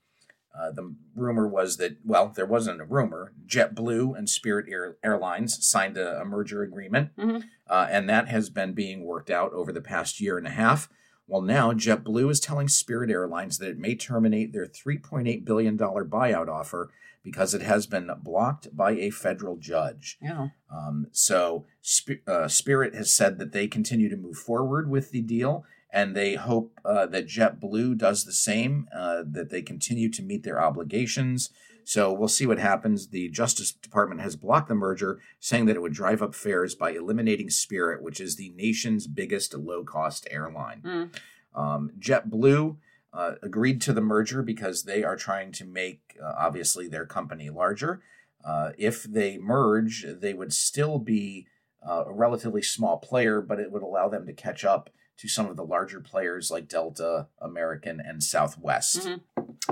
Uh, 0.59 0.71
the 0.71 0.95
rumor 1.15 1.47
was 1.47 1.77
that, 1.77 1.97
well, 2.05 2.33
there 2.35 2.47
wasn't 2.47 2.81
a 2.81 2.85
rumor. 2.85 3.33
JetBlue 3.47 4.17
and 4.17 4.29
Spirit 4.29 4.67
Air- 4.71 4.97
Airlines 5.05 5.67
signed 5.67 5.99
a, 5.99 6.21
a 6.21 6.25
merger 6.25 6.63
agreement, 6.63 7.11
Mhm. 7.19 7.45
uh, 7.69 7.87
and 7.91 8.09
that 8.09 8.29
has 8.29 8.49
been 8.49 8.73
being 8.73 9.05
worked 9.05 9.31
out 9.31 9.53
over 9.53 9.71
the 9.73 9.83
past 9.83 10.21
year 10.21 10.39
and 10.39 10.47
a 10.47 10.51
half. 10.51 10.89
Well, 11.27 11.43
now 11.43 11.73
JetBlue 11.73 12.31
is 12.31 12.41
telling 12.41 12.69
Spirit 12.69 13.11
Airlines 13.11 13.59
that 13.59 13.69
it 13.71 13.79
may 13.79 13.97
terminate 13.97 14.53
their 14.53 14.67
$3.8 14.67 15.45
billion 15.45 15.77
buyout 15.77 16.49
offer 16.49 16.91
because 17.27 17.55
it 17.55 17.63
has 17.63 17.89
been 17.89 18.09
blocked 18.23 18.69
by 18.77 18.93
a 18.93 19.11
federal 19.11 19.57
judge. 19.57 20.17
Yeah. 20.23 20.51
Um, 20.73 21.09
so 21.11 21.67
Sp- 21.83 22.23
uh, 22.25 22.47
Spirit 22.47 22.95
has 22.95 23.13
said 23.13 23.41
that 23.41 23.51
they 23.51 23.67
continue 23.67 24.09
to 24.09 24.17
move 24.17 24.37
forward 24.37 24.89
with 24.89 25.11
the 25.11 25.23
deal, 25.23 25.65
and 25.91 26.15
they 26.15 26.37
hope 26.37 26.79
uh, 26.85 27.07
that 27.07 27.27
JetBlue 27.27 27.99
does 27.99 28.25
the 28.25 28.33
same. 28.33 28.87
Uh, 28.95 29.25
that 29.27 29.51
they 29.51 29.61
continue 29.61 30.09
to 30.13 30.23
meet 30.23 30.45
their 30.45 30.63
obligations. 30.63 31.51
So 31.83 32.13
we'll 32.13 32.29
see 32.29 32.47
what 32.47 32.61
happens. 32.61 33.09
The 33.09 33.29
Justice 33.29 33.73
Department 33.73 34.21
has 34.21 34.37
blocked 34.37 34.69
the 34.69 34.77
merger, 34.77 35.19
saying 35.41 35.67
that 35.67 35.75
it 35.75 35.83
would 35.83 35.93
drive 35.93 36.23
up 36.23 36.35
fares 36.35 36.77
by 36.77 36.93
eliminating 36.93 37.51
Spirit, 37.51 38.05
which 38.05 38.21
is 38.21 38.37
the 38.37 38.51
nation's 38.51 39.09
biggest 39.09 39.53
low-cost 39.53 40.29
airline. 40.31 40.83
Mm. 40.85 41.17
Um, 41.57 41.91
JetBlue 41.99 42.77
uh, 43.17 43.35
agreed 43.43 43.81
to 43.83 43.93
the 43.93 44.01
merger 44.01 44.43
because 44.43 44.83
they 44.85 45.03
are 45.03 45.17
trying 45.17 45.51
to 45.53 45.65
make, 45.65 46.17
uh, 46.23 46.35
obviously, 46.39 46.87
their 46.89 47.07
company 47.07 47.49
larger. 47.51 48.03
Uh, 48.45 48.73
if 48.79 49.03
they 49.05 49.39
merge, 49.39 50.05
they 50.21 50.35
would 50.35 50.53
still 50.53 50.99
be 50.99 51.47
uh, 51.89 52.05
a 52.07 52.13
relatively 52.13 52.63
small 52.63 52.99
player, 52.99 53.41
but 53.41 53.59
it 53.61 53.71
would 53.73 53.83
allow 53.83 54.09
them 54.09 54.27
to 54.27 54.33
catch 54.33 54.65
up 54.65 54.91
to 55.19 55.29
some 55.29 55.47
of 55.47 55.57
the 55.57 55.65
larger 55.65 56.01
players 56.01 56.51
like 56.51 56.69
Delta, 56.69 57.29
American, 57.41 58.01
and 58.01 58.23
Southwest. 58.23 59.07
Mhm. 59.07 59.21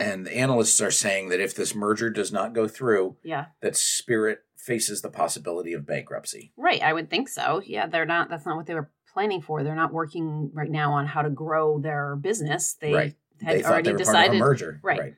And 0.01 0.27
the 0.27 0.35
analysts 0.37 0.81
are 0.81 0.91
saying 0.91 1.29
that 1.29 1.41
if 1.41 1.55
this 1.55 1.75
merger 1.75 2.09
does 2.11 2.33
not 2.33 2.55
go 2.55 2.67
through, 2.67 3.17
Yeah. 3.23 3.47
that 3.61 3.77
Spirit 3.77 4.41
faces 4.57 5.03
the 5.03 5.11
possibility 5.11 5.73
of 5.75 5.85
bankruptcy. 5.87 6.53
Right. 6.57 6.81
I 6.83 6.93
would 6.95 7.11
think 7.11 7.29
so. 7.29 7.61
Yeah. 7.65 7.87
They're 7.87 8.07
not, 8.07 8.31
that's 8.31 8.47
not 8.47 8.57
what 8.57 8.67
they 8.67 8.75
were 8.75 8.91
planning 9.13 9.43
for. 9.43 9.63
They're 9.63 9.75
not 9.75 9.93
working 9.93 10.51
right 10.55 10.71
now 10.71 10.93
on 10.95 11.07
how 11.07 11.23
to 11.23 11.31
grow 11.31 11.79
their 11.79 12.17
business. 12.17 12.75
They 12.81 12.93
Right. 12.95 13.15
Had 13.43 13.59
they 13.59 13.65
already 13.65 13.83
they 13.89 13.93
were 13.93 13.99
decided. 13.99 14.17
part 14.19 14.29
of 14.31 14.35
a 14.37 14.39
merger. 14.39 14.81
Right. 14.83 15.01
right. 15.01 15.15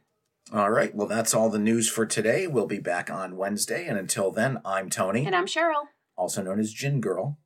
All 0.52 0.70
right. 0.70 0.94
Well, 0.94 1.08
that's 1.08 1.34
all 1.34 1.50
the 1.50 1.58
news 1.58 1.88
for 1.88 2.06
today. 2.06 2.46
We'll 2.46 2.66
be 2.66 2.78
back 2.78 3.10
on 3.10 3.36
Wednesday. 3.36 3.86
And 3.86 3.98
until 3.98 4.30
then, 4.30 4.60
I'm 4.64 4.88
Tony, 4.90 5.26
And 5.26 5.34
I'm 5.34 5.46
Cheryl. 5.46 5.86
also 6.16 6.42
known 6.42 6.60
as 6.60 6.72
Gin 6.72 7.00
Girl. 7.00 7.38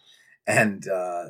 and 0.46 0.86
uh, 0.88 1.26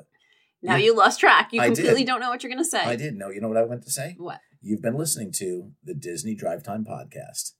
Now 0.62 0.76
Yeah. 0.76 0.84
you 0.86 0.96
lost 0.96 1.20
track. 1.20 1.52
You 1.52 1.60
I 1.60 1.66
completely 1.66 1.96
did. 2.00 2.06
don't 2.06 2.20
know 2.20 2.30
what 2.30 2.42
you're 2.42 2.50
going 2.52 2.64
to 2.64 2.68
say. 2.68 2.80
I 2.80 2.96
did 2.96 3.14
know. 3.14 3.28
You 3.30 3.40
know 3.42 3.48
what 3.48 3.58
I 3.58 3.64
went 3.64 3.82
to 3.84 3.90
say? 3.90 4.14
What? 4.18 4.40
You've 4.62 4.80
been 4.82 4.96
listening 4.96 5.30
to 5.32 5.72
the 5.84 5.94
Disney 5.94 6.34
Drive 6.34 6.62
Time 6.62 6.84
Podcast. 6.84 7.52